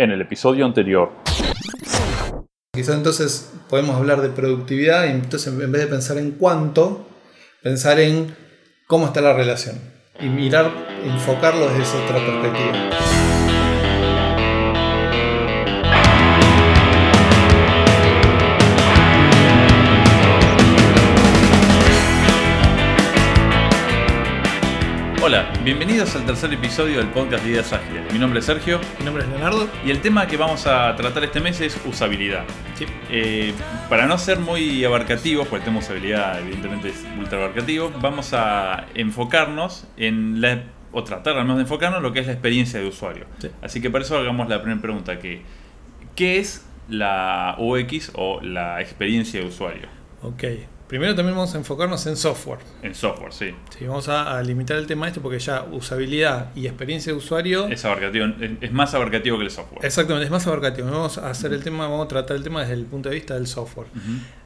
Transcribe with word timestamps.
En 0.00 0.10
el 0.10 0.22
episodio 0.22 0.64
anterior. 0.64 1.12
Quizás 2.72 2.96
entonces 2.96 3.52
podemos 3.68 3.96
hablar 3.96 4.22
de 4.22 4.30
productividad 4.30 5.04
y 5.04 5.10
entonces 5.10 5.52
en 5.52 5.70
vez 5.70 5.82
de 5.82 5.88
pensar 5.88 6.16
en 6.16 6.30
cuánto, 6.30 7.06
pensar 7.62 8.00
en 8.00 8.34
cómo 8.86 9.04
está 9.04 9.20
la 9.20 9.34
relación 9.34 9.78
y 10.18 10.30
mirar, 10.30 10.70
enfocarlo 11.04 11.68
desde 11.68 11.82
esa 11.82 12.02
otra 12.02 12.16
perspectiva. 12.16 13.19
Bienvenidos 25.64 26.16
al 26.16 26.24
tercer 26.24 26.52
episodio 26.54 26.98
del 26.98 27.08
podcast 27.08 27.44
de 27.44 27.50
Ideas 27.50 27.72
Ágiles. 27.72 28.12
Mi 28.12 28.18
nombre 28.18 28.38
es 28.40 28.46
Sergio 28.46 28.80
Mi 28.98 29.04
nombre 29.04 29.24
es 29.24 29.28
Leonardo. 29.28 29.68
y 29.84 29.90
el 29.90 30.00
tema 30.00 30.26
que 30.26 30.36
vamos 30.36 30.66
a 30.66 30.94
tratar 30.96 31.24
este 31.24 31.40
mes 31.40 31.60
es 31.60 31.78
usabilidad. 31.84 32.44
Sí. 32.76 32.86
Eh, 33.10 33.52
para 33.88 34.06
no 34.06 34.16
ser 34.18 34.38
muy 34.38 34.84
abarcativos, 34.84 35.46
porque 35.48 35.64
el 35.64 35.64
tema 35.64 35.80
usabilidad 35.80 36.40
evidentemente 36.40 36.88
es 36.88 37.04
ultra 37.18 37.38
abarcativo, 37.38 37.92
vamos 38.00 38.32
a 38.32 38.86
enfocarnos 38.94 39.86
en 39.96 40.40
la, 40.40 40.62
o 40.92 41.04
tratar 41.04 41.36
al 41.36 41.44
menos 41.44 41.58
de 41.58 41.62
enfocarnos 41.62 41.98
en 41.98 42.04
lo 42.04 42.12
que 42.12 42.20
es 42.20 42.26
la 42.26 42.32
experiencia 42.32 42.80
de 42.80 42.86
usuario. 42.86 43.26
Sí. 43.38 43.50
Así 43.62 43.80
que 43.80 43.90
para 43.90 44.04
eso 44.04 44.16
hagamos 44.16 44.48
la 44.48 44.62
primera 44.62 44.80
pregunta, 44.80 45.18
que 45.18 45.42
¿qué 46.16 46.38
es 46.38 46.66
la 46.88 47.56
UX 47.58 48.12
o 48.14 48.40
la 48.40 48.80
experiencia 48.80 49.40
de 49.40 49.46
usuario? 49.46 49.88
Ok. 50.22 50.44
Primero 50.90 51.14
también 51.14 51.36
vamos 51.36 51.54
a 51.54 51.58
enfocarnos 51.58 52.04
en 52.06 52.16
software. 52.16 52.58
En 52.82 52.96
software, 52.96 53.32
sí. 53.32 53.54
Sí, 53.78 53.86
vamos 53.86 54.08
a, 54.08 54.36
a 54.36 54.42
limitar 54.42 54.76
el 54.76 54.86
tema 54.88 55.06
este 55.06 55.20
porque 55.20 55.38
ya 55.38 55.62
usabilidad 55.70 56.50
y 56.56 56.66
experiencia 56.66 57.12
de 57.12 57.18
usuario. 57.18 57.68
Es 57.68 57.84
abarcativo, 57.84 58.26
es- 58.40 58.50
es 58.60 58.72
más 58.72 58.92
abarcativo 58.92 59.38
que 59.38 59.44
el 59.44 59.50
software. 59.52 59.86
Exactamente, 59.86 60.24
es 60.24 60.30
más 60.32 60.44
abarcativo. 60.48 60.90
Vamos 60.90 61.16
a 61.16 61.30
hacer 61.30 61.52
el 61.52 61.62
tema, 61.62 61.86
vamos 61.86 62.06
a 62.06 62.08
tratar 62.08 62.36
el 62.36 62.42
tema 62.42 62.62
desde 62.62 62.74
el 62.74 62.86
punto 62.86 63.08
de 63.08 63.14
vista 63.14 63.34
del 63.34 63.46
software. 63.46 63.86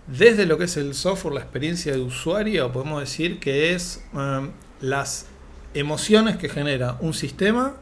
Desde 0.07 0.45
lo 0.45 0.59
que 0.59 0.65
es 0.65 0.77
el 0.77 0.93
software, 0.95 1.33
la 1.35 1.41
experiencia 1.41 1.93
de 1.95 2.01
usuario, 2.01 2.71
podemos 2.71 3.01
decir 3.01 3.41
que 3.41 3.73
es 3.73 4.05
um, 4.13 4.51
las 4.83 5.27
emociones 5.73 6.37
que 6.37 6.51
genera 6.51 6.99
un 7.01 7.15
sistema 7.15 7.75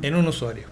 en 0.00 0.14
un 0.14 0.26
usuario. 0.26 0.68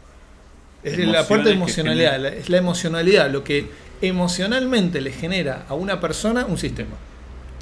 Es 0.83 0.95
Emociones 0.95 1.12
la 1.12 1.28
parte 1.28 1.48
de 1.50 1.55
emocionalidad, 1.56 2.19
la- 2.20 2.28
es 2.31 2.48
la 2.48 2.56
emocionalidad, 2.56 3.31
lo 3.31 3.45
que 3.45 3.69
emocionalmente 4.00 5.03
le 5.03 5.12
genera 5.12 5.67
a 5.69 5.75
una 5.75 6.00
persona 6.00 6.47
un 6.47 6.56
sistema. 6.56 6.97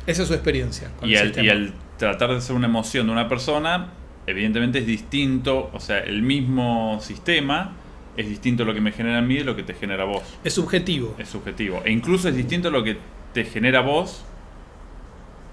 Esa 0.07 0.23
es 0.23 0.29
su 0.29 0.35
experiencia. 0.35 0.91
con 0.99 1.09
Y 1.09 1.15
el 1.15 1.45
y 1.45 1.49
al 1.49 1.73
tratar 1.99 2.35
de 2.35 2.41
ser 2.41 2.57
una 2.57 2.67
emoción 2.67 3.07
de 3.07 3.13
una 3.13 3.29
persona, 3.29 3.93
evidentemente 4.27 4.79
es 4.81 4.87
distinto, 4.87 5.71
o 5.73 5.81
sea, 5.81 6.01
el 6.01 6.23
mismo 6.23 6.99
sistema 7.01 7.73
es 8.17 8.29
distinto 8.29 8.65
lo 8.65 8.75
que 8.75 8.81
me 8.81 8.93
genera 8.93 9.19
a 9.19 9.23
mí 9.23 9.37
de 9.37 9.45
lo 9.45 9.57
que 9.57 9.63
te 9.63 9.75
genera 9.75 10.03
a 10.03 10.07
vos. 10.07 10.23
Es 10.45 10.55
subjetivo. 10.55 11.15
Es 11.19 11.29
subjetivo. 11.29 11.83
E 11.85 11.93
incluso 11.93 12.29
es 12.29 12.37
distinto 12.37 12.71
lo 12.71 12.83
que 12.83 12.99
te 13.33 13.45
genera 13.45 13.79
a 13.79 13.83
vos 13.83 14.25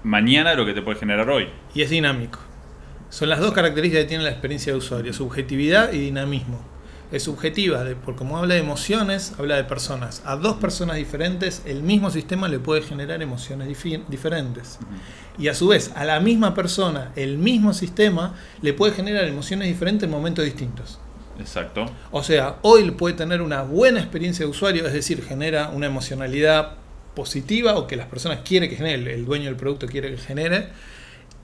mañana 0.02 0.50
de 0.50 0.56
lo 0.56 0.66
que 0.66 0.74
te 0.74 0.82
puede 0.82 0.98
generar 0.98 1.28
hoy. 1.30 1.48
y 1.74 1.82
es 1.82 1.90
dinámico. 1.90 2.38
Son 3.08 3.28
las 3.28 3.40
dos 3.40 3.52
características 3.52 4.04
que 4.04 4.08
tiene 4.08 4.24
la 4.24 4.30
experiencia 4.30 4.72
de 4.72 4.78
usuario, 4.78 5.12
subjetividad 5.12 5.92
y 5.92 5.98
dinamismo. 5.98 6.60
Es 7.12 7.24
subjetiva, 7.24 7.84
porque 8.04 8.18
como 8.18 8.38
habla 8.38 8.54
de 8.54 8.60
emociones, 8.60 9.32
habla 9.36 9.56
de 9.56 9.64
personas. 9.64 10.22
A 10.24 10.36
dos 10.36 10.56
personas 10.58 10.96
diferentes, 10.96 11.62
el 11.66 11.82
mismo 11.82 12.10
sistema 12.10 12.46
le 12.48 12.60
puede 12.60 12.82
generar 12.82 13.20
emociones 13.20 13.66
diferentes. 14.08 14.78
Y 15.36 15.48
a 15.48 15.54
su 15.54 15.68
vez, 15.68 15.90
a 15.96 16.04
la 16.04 16.20
misma 16.20 16.54
persona, 16.54 17.10
el 17.16 17.36
mismo 17.36 17.74
sistema 17.74 18.34
le 18.62 18.74
puede 18.74 18.92
generar 18.92 19.24
emociones 19.24 19.66
diferentes 19.66 20.04
en 20.04 20.10
momentos 20.10 20.44
distintos. 20.44 21.00
Exacto. 21.40 21.86
O 22.12 22.22
sea, 22.22 22.58
hoy 22.62 22.90
puede 22.92 23.14
tener 23.16 23.42
una 23.42 23.62
buena 23.62 23.98
experiencia 23.98 24.44
de 24.44 24.50
usuario, 24.50 24.86
es 24.86 24.92
decir, 24.92 25.24
genera 25.24 25.70
una 25.70 25.86
emocionalidad 25.86 26.74
positiva 27.16 27.74
o 27.76 27.86
que 27.88 27.96
las 27.96 28.06
personas 28.06 28.40
quieren 28.44 28.70
que 28.70 28.76
genere, 28.76 28.94
el- 28.94 29.08
el 29.08 29.24
dueño 29.24 29.46
del 29.46 29.56
producto 29.56 29.86
quiere 29.88 30.10
que 30.10 30.18
genere, 30.18 30.68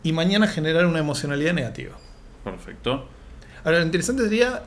y 0.04 0.12
mañana 0.12 0.46
generar 0.46 0.86
una 0.86 1.00
emocionalidad 1.00 1.54
negativa. 1.54 1.96
Perfecto. 2.44 3.08
Ahora, 3.64 3.80
lo 3.80 3.84
interesante 3.86 4.22
sería, 4.22 4.62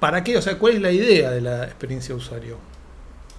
¿para 0.00 0.24
qué? 0.24 0.36
O 0.36 0.42
sea, 0.42 0.58
¿cuál 0.58 0.74
es 0.74 0.80
la 0.82 0.92
idea 0.92 1.30
de 1.30 1.40
la 1.40 1.64
experiencia 1.64 2.14
de 2.14 2.18
usuario? 2.20 2.58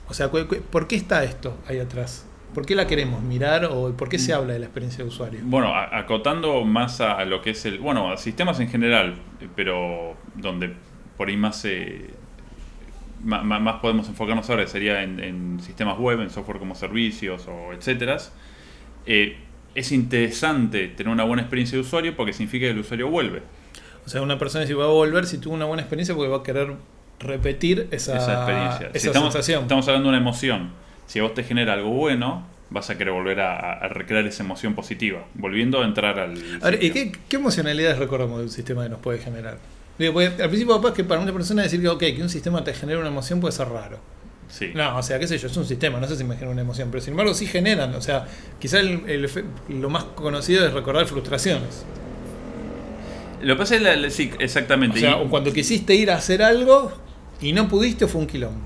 O 0.08 0.14
sea, 0.14 0.30
¿cu- 0.30 0.48
cu- 0.48 0.62
¿por 0.72 0.88
qué 0.88 0.96
está 0.96 1.24
esto 1.24 1.58
ahí 1.68 1.80
atrás? 1.80 2.26
¿Por 2.54 2.66
qué 2.66 2.76
la 2.76 2.88
queremos 2.88 3.22
mirar 3.22 3.66
o 3.66 3.94
por 3.96 4.10
qué 4.10 4.18
se 4.18 4.34
habla 4.34 4.54
de 4.54 4.60
la 4.60 4.66
experiencia 4.66 5.04
de 5.04 5.10
usuario? 5.10 5.40
Bueno, 5.44 5.74
acotando 5.76 6.64
más 6.66 7.00
a 7.00 7.24
lo 7.26 7.42
que 7.44 7.52
es 7.52 7.64
el. 7.66 7.78
Bueno, 7.78 8.12
a 8.12 8.18
sistemas 8.18 8.60
en 8.60 8.70
general, 8.70 9.16
pero 9.56 10.16
donde 10.36 10.74
por 11.16 11.28
ahí 11.30 11.38
más. 11.38 11.64
eh, 11.66 12.10
más 13.24 13.76
podemos 13.82 14.08
enfocarnos 14.08 14.50
ahora 14.50 14.66
sería 14.66 15.04
en, 15.04 15.20
en 15.20 15.60
sistemas 15.60 15.98
web, 16.00 16.22
en 16.22 16.30
software 16.30 16.58
como 16.58 16.74
servicios 16.74 17.48
o 17.48 17.74
etcétera. 17.74 18.18
Eh, 19.06 19.38
es 19.76 19.92
interesante 19.92 20.88
tener 20.88 21.12
una 21.12 21.24
buena 21.26 21.42
experiencia 21.44 21.76
de 21.78 21.82
usuario 21.82 22.16
porque 22.16 22.34
significa 22.34 22.66
que 22.66 22.72
el 22.72 22.80
usuario 22.80 23.10
vuelve. 23.10 23.42
O 24.10 24.12
sea, 24.12 24.24
una 24.24 24.40
persona 24.40 24.66
si 24.66 24.74
va 24.74 24.86
a 24.86 24.88
volver, 24.88 25.28
si 25.28 25.38
tuvo 25.38 25.54
una 25.54 25.66
buena 25.66 25.84
experiencia, 25.84 26.16
porque 26.16 26.32
va 26.32 26.38
a 26.38 26.42
querer 26.44 26.74
repetir 27.20 27.88
esa, 27.92 28.18
esa 28.18 28.34
experiencia. 28.34 28.88
esa 28.88 29.00
Si 29.00 29.06
estamos, 29.08 29.32
sensación. 29.34 29.62
estamos 29.62 29.88
hablando 29.88 30.08
de 30.10 30.16
una 30.16 30.18
emoción. 30.18 30.72
Si 31.06 31.20
a 31.20 31.22
vos 31.22 31.36
te 31.36 31.44
genera 31.44 31.74
algo 31.74 31.92
bueno, 31.92 32.44
vas 32.72 32.90
a 32.90 32.98
querer 32.98 33.14
volver 33.14 33.40
a, 33.42 33.74
a 33.74 33.88
recrear 33.88 34.26
esa 34.26 34.42
emoción 34.42 34.74
positiva, 34.74 35.26
volviendo 35.36 35.80
a 35.82 35.86
entrar 35.86 36.18
al. 36.18 36.34
A 36.60 36.72
ver, 36.72 36.84
¿y 36.84 36.90
qué, 36.90 37.12
qué 37.30 37.36
emocionalidades 37.36 38.00
recordamos 38.00 38.40
de 38.40 38.46
un 38.46 38.50
sistema 38.50 38.82
que 38.82 38.90
nos 38.90 39.00
puede 39.00 39.20
generar? 39.20 39.60
Digo, 40.00 40.14
porque 40.14 40.28
al 40.42 40.50
principio 40.50 40.82
capaz 40.82 40.96
que 40.96 41.04
para 41.04 41.22
una 41.22 41.32
persona 41.32 41.62
decir 41.62 41.80
que, 41.80 41.90
ok, 41.90 42.00
que 42.00 42.20
un 42.24 42.30
sistema 42.30 42.64
te 42.64 42.74
genera 42.74 42.98
una 42.98 43.10
emoción 43.10 43.40
puede 43.40 43.52
ser 43.52 43.70
raro. 43.70 44.00
Sí. 44.50 44.72
No, 44.74 44.98
o 44.98 45.04
sea, 45.04 45.20
qué 45.20 45.28
sé 45.28 45.38
yo, 45.38 45.46
es 45.46 45.56
un 45.58 45.66
sistema, 45.66 46.00
no 46.00 46.08
sé 46.08 46.16
si 46.16 46.24
me 46.24 46.34
genera 46.34 46.50
una 46.52 46.62
emoción, 46.62 46.90
pero 46.90 47.02
sin 47.04 47.12
embargo 47.12 47.36
sí 47.36 47.46
generan, 47.46 47.94
o 47.94 48.02
sea, 48.02 48.26
quizá 48.60 48.80
el- 48.80 49.08
el 49.08 49.26
efe- 49.30 49.44
lo 49.68 49.90
más 49.92 50.06
conocido 50.06 50.66
es 50.66 50.74
recordar 50.74 51.06
frustraciones. 51.06 51.86
Lo 53.42 53.56
que 53.56 53.60
pasa 53.60 53.76
es 53.76 53.82
la, 53.82 53.96
la- 53.96 54.10
sí, 54.10 54.32
O 54.38 54.42
exactamente. 54.42 55.00
sea, 55.00 55.12
y- 55.12 55.26
o 55.26 55.30
cuando 55.30 55.52
quisiste 55.54 55.96
ir 55.96 56.12
a 56.12 56.16
hacer 56.16 56.42
algo 56.42 56.92
y 57.42 57.54
no 57.54 57.68
pudiste 57.68 58.08
fue 58.08 58.22
un 58.22 58.28
quilombo. 58.28 58.60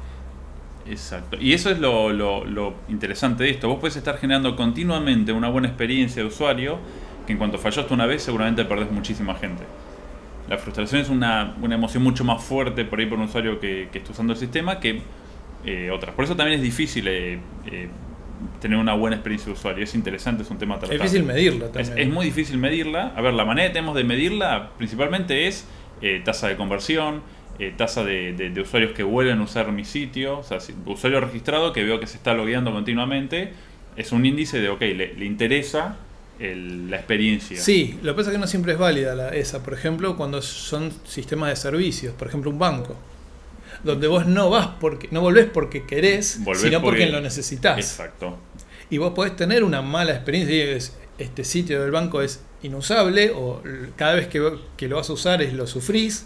Exacto. 0.90 1.38
Y 1.40 1.54
eso 1.54 1.70
es 1.70 1.80
lo, 1.80 2.12
lo- 2.12 2.44
lo 2.46 2.74
interesante 2.90 3.44
de 3.44 3.52
esto. 3.52 3.68
Vos 3.70 3.80
puedes 3.80 3.96
estar 3.96 4.18
generando 4.18 4.56
continuamente 4.56 5.32
una 5.32 5.50
buena 5.50 5.68
experiencia 5.70 6.22
de 6.22 6.28
usuario 6.28 6.78
que 7.26 7.32
en 7.34 7.38
cuanto 7.40 7.58
fallaste 7.58 7.94
una 7.94 8.06
vez 8.06 8.22
seguramente 8.24 8.66
perdés 8.66 8.92
muchísima 8.92 9.36
gente. 9.36 9.64
La 10.50 10.58
frustración 10.58 11.00
es 11.02 11.08
una, 11.10 11.56
una 11.62 11.76
emoción 11.76 12.04
mucho 12.04 12.26
más 12.26 12.44
fuerte 12.44 12.84
por 12.84 13.00
ahí 13.00 13.06
por 13.06 13.18
un 13.18 13.26
usuario 13.26 13.60
que, 13.62 13.88
que 13.92 14.00
está 14.00 14.12
usando 14.12 14.34
el 14.34 14.40
sistema 14.40 14.80
que 14.82 15.02
eh, 15.66 15.90
otras. 15.90 16.14
Por 16.16 16.26
eso 16.26 16.36
también 16.36 16.58
es 16.60 16.64
difícil 16.64 17.08
eh, 17.08 17.40
eh, 17.72 17.88
tener 18.62 18.78
una 18.78 18.94
buena 18.94 19.16
experiencia 19.18 19.48
de 19.48 19.54
usuario. 19.54 19.84
Es 19.84 19.96
interesante, 19.96 20.44
es 20.44 20.50
un 20.50 20.58
tema 20.58 20.76
a 20.76 20.84
Es 20.86 20.90
difícil 20.90 21.24
medirlo 21.24 21.66
Es, 21.68 21.72
también. 21.90 21.98
es 22.08 22.14
muy 22.14 22.26
difícil 22.26 22.58
medirla. 22.58 23.14
A 23.16 23.22
ver, 23.22 23.34
la 23.34 23.46
manera 23.46 23.68
que 23.68 23.74
tenemos 23.74 23.96
de 23.96 24.04
medirla 24.04 24.72
principalmente 24.78 25.48
es 25.48 25.66
eh, 26.02 26.22
tasa 26.24 26.48
de 26.48 26.56
conversión, 26.58 27.22
eh, 27.60 27.74
tasa 27.78 28.04
de, 28.04 28.34
de- 28.34 28.50
de 28.50 28.62
usuarios 28.62 28.92
que 28.94 29.04
vuelven 29.04 29.40
a 29.40 29.44
usar 29.44 29.72
mi 29.72 29.86
sitio, 29.86 30.40
o 30.40 30.44
sea, 30.44 30.60
si- 30.60 30.74
usuario 30.86 31.20
registrado 31.22 31.72
que 31.72 31.84
veo 31.84 32.00
que 32.00 32.08
se 32.08 32.18
está 32.18 32.34
logueando 32.34 32.72
continuamente, 32.72 33.52
es 33.96 34.12
un 34.12 34.26
índice 34.26 34.60
de, 34.60 34.70
ok, 34.70 34.82
le, 34.82 35.14
le 35.14 35.26
interesa 35.26 35.98
el- 36.40 36.90
la 36.90 36.98
experiencia. 36.98 37.58
Sí, 37.62 38.00
lo 38.02 38.14
que 38.14 38.18
pasa 38.18 38.30
es 38.32 38.36
que 38.36 38.40
no 38.42 38.48
siempre 38.48 38.74
es 38.74 38.80
válida 38.80 39.14
la, 39.16 39.30
esa. 39.30 39.64
Por 39.64 39.74
ejemplo, 39.76 40.18
cuando 40.18 40.42
son 40.42 40.92
sistemas 41.06 41.50
de 41.50 41.56
servicios, 41.56 42.14
por 42.16 42.28
ejemplo, 42.28 42.50
un 42.50 42.58
banco, 42.60 42.98
donde 43.84 44.08
vos 44.08 44.26
no 44.26 44.50
vas 44.50 44.68
porque 44.80 45.08
no 45.12 45.22
volvés 45.22 45.48
porque 45.54 45.86
querés, 45.86 46.44
Volvés 46.44 46.62
sino 46.64 46.82
porque, 46.82 47.02
porque- 47.02 47.12
lo 47.12 47.22
necesitas. 47.22 47.78
Exacto. 47.78 48.38
Y 48.90 48.98
vos 48.98 49.14
podés 49.14 49.36
tener 49.36 49.64
una 49.64 49.82
mala 49.82 50.14
experiencia 50.14 50.56
y 50.56 50.60
es, 50.62 50.96
este 51.18 51.44
sitio 51.44 51.82
del 51.82 51.92
banco 51.92 52.22
es 52.22 52.42
inusable 52.64 53.32
o 53.36 53.62
cada 53.96 54.14
vez 54.16 54.28
que, 54.28 54.58
que 54.78 54.88
lo 54.88 54.96
vas 54.98 55.10
a 55.10 55.14
usar 55.14 55.42
es 55.42 55.54
lo 55.54 55.68
sufrís, 55.68 56.26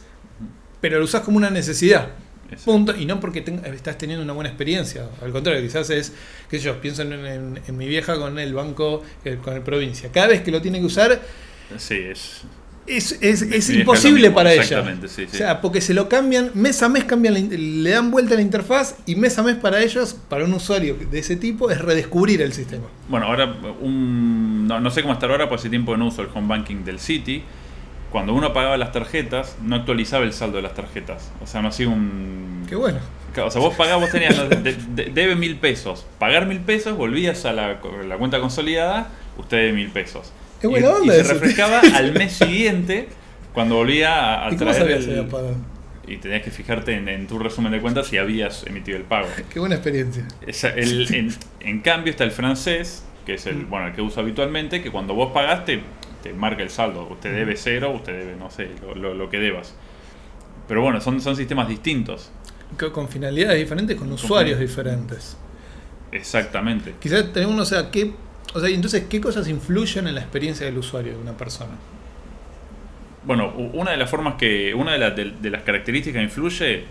pero 0.82 1.00
lo 1.00 1.06
usás 1.06 1.22
como 1.22 1.38
una 1.38 1.50
necesidad. 1.50 2.10
Exacto. 2.50 2.72
Punto. 2.72 2.96
Y 2.96 3.06
no 3.06 3.20
porque 3.20 3.44
estás 3.74 3.98
teniendo 3.98 4.24
una 4.24 4.34
buena 4.34 4.50
experiencia. 4.50 5.10
Al 5.22 5.32
contrario, 5.32 5.62
quizás 5.62 5.90
es, 5.90 6.14
qué 6.50 6.60
sé 6.60 6.66
yo, 6.66 6.80
pienso 6.80 7.02
en, 7.02 7.14
en- 7.14 7.62
en 7.68 7.78
mi 7.78 7.88
vieja 7.88 8.18
con 8.18 8.38
el 8.40 8.54
banco, 8.54 9.04
eh, 9.26 9.38
con 9.44 9.54
el 9.56 9.62
provincia. 9.62 10.10
Cada 10.14 10.28
vez 10.28 10.42
que 10.42 10.52
lo 10.52 10.62
tiene 10.62 10.80
que 10.80 10.86
usar, 10.86 11.22
Sí, 11.78 11.96
es... 11.96 12.44
es, 12.88 13.18
es, 13.22 13.42
es 13.42 13.70
imposible 13.70 14.22
mismo, 14.24 14.36
para 14.36 14.54
ella. 14.54 14.62
exactamente, 14.62 15.08
sí, 15.08 15.26
sí. 15.30 15.36
O 15.36 15.38
sea, 15.38 15.62
porque 15.62 15.82
se 15.82 15.94
lo 15.94 16.08
cambian, 16.10 16.52
mes 16.54 16.82
a 16.84 16.90
mes 16.90 17.04
cambian 17.04 17.34
la 17.34 17.40
le 17.40 17.90
dan 17.90 18.12
vuelta 18.12 18.34
a 18.34 18.38
la 18.38 18.42
interfaz 18.42 18.96
y 19.06 19.16
mes 19.16 19.38
a 19.38 19.44
mes 19.44 19.56
para 19.56 19.82
ellos, 19.82 20.16
para 20.30 20.46
un 20.46 20.54
usuario 20.54 20.96
de 21.12 21.20
ese 21.20 21.36
tipo, 21.36 21.70
es 21.70 21.80
redescubrir 21.80 22.42
el 22.42 22.54
sistema. 22.54 22.86
Bueno, 23.10 23.28
ahora 23.28 23.54
un, 23.82 24.68
no, 24.68 24.80
no 24.80 24.90
sé 24.92 25.02
cómo 25.02 25.14
estar 25.14 25.30
ahora, 25.30 25.50
por 25.50 25.60
ese 25.60 25.70
tiempo 25.70 25.92
que 25.92 25.98
no 25.98 26.08
uso 26.08 26.22
el 26.22 26.30
home 26.34 26.48
banking 26.48 26.84
del 26.86 27.00
City. 27.00 27.44
Cuando 28.12 28.34
uno 28.34 28.54
pagaba 28.54 28.78
las 28.78 28.94
tarjetas, 28.94 29.58
no 29.62 29.76
actualizaba 29.76 30.24
el 30.24 30.32
saldo 30.32 30.56
de 30.56 30.64
las 30.64 30.74
tarjetas. 30.74 31.30
O 31.42 31.46
sea, 31.46 31.62
no 31.62 31.68
hacía 31.68 31.90
un... 31.90 32.64
Qué 32.70 32.76
bueno. 32.76 33.00
O 33.46 33.52
sea, 33.52 33.62
vos 33.62 33.76
pagabas, 33.76 34.02
vos 34.02 34.12
tenías, 34.12 34.36
de- 34.50 35.12
debe 35.14 35.36
mil 35.36 35.58
pesos. 35.58 36.06
Pagar 36.18 36.46
mil 36.48 36.62
pesos, 36.62 36.98
volvías 36.98 37.44
a 37.46 37.52
la, 37.52 37.80
la 38.08 38.18
cuenta 38.18 38.40
consolidada, 38.40 39.10
usted 39.38 39.58
debe 39.58 39.74
mil 39.74 39.90
pesos. 39.90 40.32
Y- 40.64 40.68
buena 40.68 40.88
y, 40.88 40.92
onda 40.92 41.14
se 41.14 41.22
eso. 41.22 41.34
refrescaba 41.34 41.82
al 41.96 42.14
mes 42.14 42.34
siguiente, 42.34 43.08
cuando 43.54 43.76
volvía 43.76 44.14
a, 44.14 44.48
a 44.48 44.52
¿Y 44.54 44.58
cómo 44.58 44.72
traer 44.72 44.76
sabías 45.02 45.08
el- 45.08 45.56
y 46.10 46.18
tenías 46.18 46.42
que 46.42 46.52
fijarte 46.52 46.94
en, 46.94 47.10
en 47.10 47.28
tu 47.28 47.38
resumen 47.38 47.72
de 47.74 47.82
cuentas 47.82 48.08
si 48.08 48.18
habías 48.18 48.66
emitido 48.66 48.98
el 48.98 49.04
pago. 49.04 49.28
Qué 49.50 49.60
buena 49.60 49.76
experiencia. 49.76 50.26
Esa- 50.46 50.70
el- 50.70 51.14
en, 51.14 51.36
en 51.60 51.82
cambio 51.82 52.12
está 52.12 52.24
el 52.24 52.32
francés, 52.32 53.04
que 53.26 53.34
es 53.34 53.46
el, 53.46 53.58
Mm. 53.66 53.70
bueno, 53.70 53.88
el 53.88 53.94
que 53.94 54.02
uso 54.02 54.22
habitualmente, 54.22 54.82
que 54.82 54.90
cuando 54.90 55.14
vos 55.16 55.32
pagaste 55.34 55.82
te 56.24 56.32
marca 56.34 56.64
el 56.64 56.70
saldo. 56.70 57.08
Usted 57.12 57.34
debe 57.36 57.58
cero, 57.58 57.92
usted 57.94 58.18
debe, 58.18 58.36
no 58.38 58.50
sé, 58.50 58.70
lo, 58.82 58.96
lo- 58.96 59.14
lo 59.14 59.30
que 59.30 59.38
debas. 59.40 59.76
Pero 60.70 60.82
bueno, 60.82 61.02
son, 61.02 61.20
son 61.20 61.36
sistemas 61.36 61.68
distintos. 61.68 62.32
Co- 62.80 62.92
Con 62.94 63.10
finalidades 63.10 63.60
diferentes, 63.60 63.98
con 63.98 64.10
usuarios 64.12 64.60
diferentes. 64.60 65.36
Exactamente. 66.12 66.96
Quizás 67.00 67.32
tenemos, 67.34 67.60
o 67.60 67.66
sea, 67.66 67.92
¿qué, 67.92 68.14
o 68.54 68.60
sea, 68.60 68.70
entonces, 68.70 69.06
¿qué 69.10 69.20
cosas 69.22 69.48
influyen 69.48 70.08
en 70.08 70.16
la 70.16 70.22
experiencia 70.22 70.66
del 70.66 70.78
usuario 70.78 71.14
de 71.14 71.20
una 71.20 71.36
persona? 71.38 71.74
Bueno, 73.26 73.54
una 73.74 73.92
de 73.92 73.98
las 73.98 74.10
formas 74.10 74.36
que, 74.36 74.74
una 74.74 74.94
de, 74.94 75.00
las 75.00 75.16
de, 75.16 75.32
de 75.42 75.50
las 75.50 75.64
características 75.64 76.20
que 76.20 76.24
influye, 76.24 76.84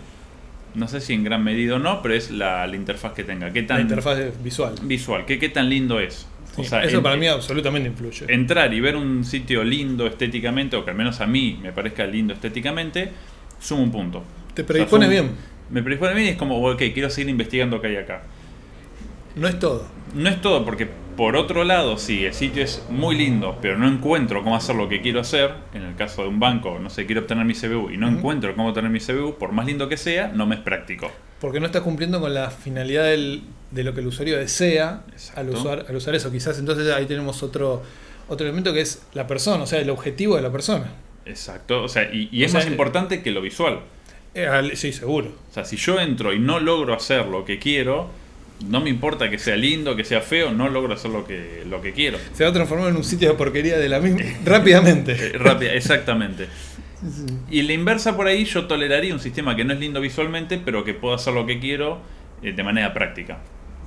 no 0.75 0.87
sé 0.87 1.01
si 1.01 1.13
en 1.13 1.23
gran 1.23 1.43
medida 1.43 1.75
o 1.75 1.79
no, 1.79 2.01
pero 2.01 2.13
es 2.13 2.29
la, 2.29 2.67
la 2.67 2.75
interfaz 2.75 3.13
que 3.13 3.23
tenga. 3.23 3.51
¿Qué 3.51 3.63
tan 3.63 3.77
La 3.77 3.81
interfaz 3.83 4.19
visual. 4.43 4.75
visual? 4.83 5.25
¿Qué, 5.25 5.39
qué 5.39 5.49
tan 5.49 5.67
lindo 5.69 5.99
es? 5.99 6.27
Sí, 6.55 6.61
O 6.61 6.63
sea, 6.63 6.83
eso 6.83 6.97
en- 6.97 7.03
para 7.03 7.15
mí 7.17 7.27
absolutamente 7.27 7.89
influye. 7.89 8.25
entrar 8.31 8.71
y 8.73 8.79
ver 8.79 8.95
un 8.95 9.23
sitio 9.25 9.63
lindo 9.63 10.05
estéticamente, 10.05 10.75
o 10.75 10.85
que 10.85 10.91
al 10.91 10.97
menos 10.97 11.21
a 11.21 11.27
mí 11.27 11.59
me 11.61 11.71
parezca 11.71 12.05
lindo 12.05 12.33
estéticamente, 12.33 13.11
suma 13.59 13.81
un 13.83 13.91
punto. 13.91 14.23
Te 14.53 14.61
O 14.61 14.65
sea, 14.65 14.67
predispone 14.67 15.05
suma- 15.05 15.11
bien. 15.11 15.31
Me 15.71 15.81
predispone 15.83 16.13
bien 16.13 16.27
y 16.27 16.29
es 16.29 16.37
como, 16.37 16.63
ok, 16.69 16.81
quiero 16.93 17.09
seguir 17.09 17.29
investigando 17.29 17.81
qué 17.81 17.87
hay 17.87 17.95
acá. 17.97 18.21
No 19.35 19.47
es 19.47 19.57
todo. 19.59 19.87
No 20.15 20.29
es 20.29 20.39
todo, 20.41 20.63
porque 20.63 20.87
por 21.17 21.35
otro 21.35 21.63
lado, 21.65 21.97
si 21.97 22.23
el 22.25 22.33
sitio 22.33 22.63
es 22.63 22.83
muy 22.89 23.15
lindo, 23.17 23.57
pero 23.61 23.77
no 23.77 23.87
encuentro 23.87 24.43
cómo 24.43 24.55
hacer 24.55 24.75
lo 24.75 24.87
que 24.87 25.01
quiero 25.01 25.19
hacer, 25.19 25.51
en 25.73 25.81
el 25.83 25.95
caso 25.95 26.21
de 26.21 26.29
un 26.29 26.39
banco, 26.39 26.79
no 26.79 26.89
sé, 26.89 27.05
quiero 27.05 27.21
obtener 27.21 27.43
mi 27.43 27.53
CBU 27.55 27.91
y 27.91 27.97
no 27.97 28.07
encuentro 28.07 28.55
cómo 28.55 28.69
obtener 28.69 28.89
mi 28.91 28.99
CBU, 28.99 29.37
por 29.37 29.51
más 29.51 29.65
lindo 29.65 29.89
que 29.89 29.97
sea, 29.97 30.29
no 30.29 30.45
me 30.45 30.55
es 30.55 30.61
práctico. 30.61 31.11
Porque 31.41 31.59
no 31.59 31.65
está 31.65 31.81
cumpliendo 31.81 32.21
con 32.21 32.33
la 32.33 32.49
finalidad 32.51 33.03
del- 33.05 33.41
de 33.71 33.83
lo 33.83 33.93
que 33.93 33.99
el 33.99 34.07
usuario 34.07 34.37
desea 34.37 35.01
al 35.35 35.49
usar, 35.49 35.85
al 35.89 35.95
usar 35.95 36.15
eso. 36.15 36.31
Quizás 36.31 36.57
entonces 36.59 36.89
ahí 36.93 37.05
tenemos 37.05 37.43
otro, 37.43 37.83
otro 38.29 38.45
elemento 38.47 38.71
que 38.73 38.81
es 38.81 39.03
la 39.13 39.27
persona, 39.27 39.63
o 39.63 39.67
sea, 39.67 39.79
el 39.81 39.89
objetivo 39.89 40.35
de 40.37 40.41
la 40.43 40.51
persona. 40.51 40.85
Exacto, 41.25 41.83
o 41.83 41.89
sea, 41.89 42.03
y, 42.13 42.29
y 42.31 42.43
O 42.43 42.45
es 42.45 42.51
sea, 42.51 42.61
más 42.61 42.69
importante 42.69 43.21
que 43.21 43.31
lo 43.31 43.41
visual. 43.41 43.81
Eh, 44.33 44.71
sí, 44.75 44.93
seguro. 44.93 45.31
O 45.49 45.53
sea, 45.53 45.65
si 45.65 45.75
yo 45.77 45.99
entro 45.99 46.31
y 46.33 46.39
no 46.39 46.59
logro 46.59 46.93
hacer 46.93 47.25
lo 47.25 47.43
que 47.43 47.59
quiero, 47.59 48.09
no 48.65 48.81
me 48.81 48.89
importa 48.89 49.29
que 49.29 49.37
sea 49.37 49.55
lindo, 49.55 49.95
que 49.95 50.03
sea 50.03 50.21
feo, 50.21 50.51
no 50.51 50.69
logro 50.69 50.93
hacer 50.93 51.11
lo 51.11 51.25
que, 51.25 51.63
lo 51.69 51.81
que 51.81 51.93
quiero. 51.93 52.17
Se 52.33 52.43
va 52.43 52.49
a 52.49 52.53
transformar 52.53 52.89
en 52.89 52.95
un 52.95 53.03
sitio 53.03 53.29
de 53.29 53.35
porquería 53.35 53.77
de 53.77 53.89
la 53.89 53.99
misma 53.99 54.21
rápidamente. 54.45 55.13
Eh, 55.13 55.37
rápida, 55.37 55.73
exactamente. 55.73 56.47
Y 57.51 57.61
la 57.61 57.73
inversa 57.73 58.17
por 58.17 58.25
ahí, 58.25 58.43
yo 58.45 58.65
toleraría 58.65 59.13
un 59.13 59.19
sistema 59.19 59.55
que 59.55 59.63
no 59.63 59.73
es 59.73 59.79
lindo 59.79 60.01
visualmente, 60.01 60.57
pero 60.57 60.83
que 60.83 60.95
puedo 60.95 61.13
hacer 61.13 61.31
lo 61.31 61.45
que 61.45 61.59
quiero 61.59 62.01
eh, 62.41 62.53
de 62.53 62.63
manera 62.63 62.91
práctica. 62.91 63.37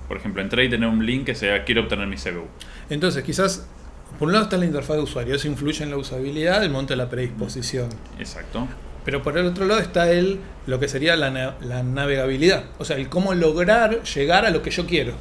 Por 0.06 0.17
ejemplo, 0.17 0.40
entrar 0.40 0.64
y 0.64 0.70
tener 0.70 0.88
un 0.88 1.05
link 1.05 1.25
que 1.25 1.34
sea 1.34 1.64
quiero 1.64 1.82
obtener 1.82 2.06
mi 2.06 2.14
CBU. 2.14 2.46
Entonces, 2.88 3.25
quizás, 3.25 3.69
por 4.17 4.28
un 4.28 4.32
lado 4.32 4.44
está 4.44 4.56
la 4.58 4.64
interfaz 4.64 4.96
de 4.96 5.02
usuario, 5.02 5.34
eso 5.34 5.49
influye 5.49 5.82
en 5.82 5.90
la 5.90 5.96
usabilidad, 5.96 6.62
el 6.62 6.70
monto 6.70 6.93
de 6.93 6.99
la 6.99 7.08
predisposición. 7.08 7.88
Exacto. 8.20 8.69
Pero 9.05 9.23
por 9.23 9.37
el 9.38 9.47
otro 9.47 9.67
lado 9.67 9.81
está 9.81 10.11
el, 10.11 10.41
lo 10.67 10.79
que 10.79 10.88
sería 10.88 11.17
la, 11.17 11.31
na- 11.31 11.56
la 11.62 11.82
navegabilidad, 11.82 12.64
o 12.79 12.85
sea, 12.85 12.97
el 12.97 13.08
cómo 13.08 13.32
lograr 13.35 14.02
llegar 14.02 14.44
a 14.44 14.50
lo 14.50 14.62
que 14.62 14.70
yo 14.70 14.87
quiero. 14.87 15.14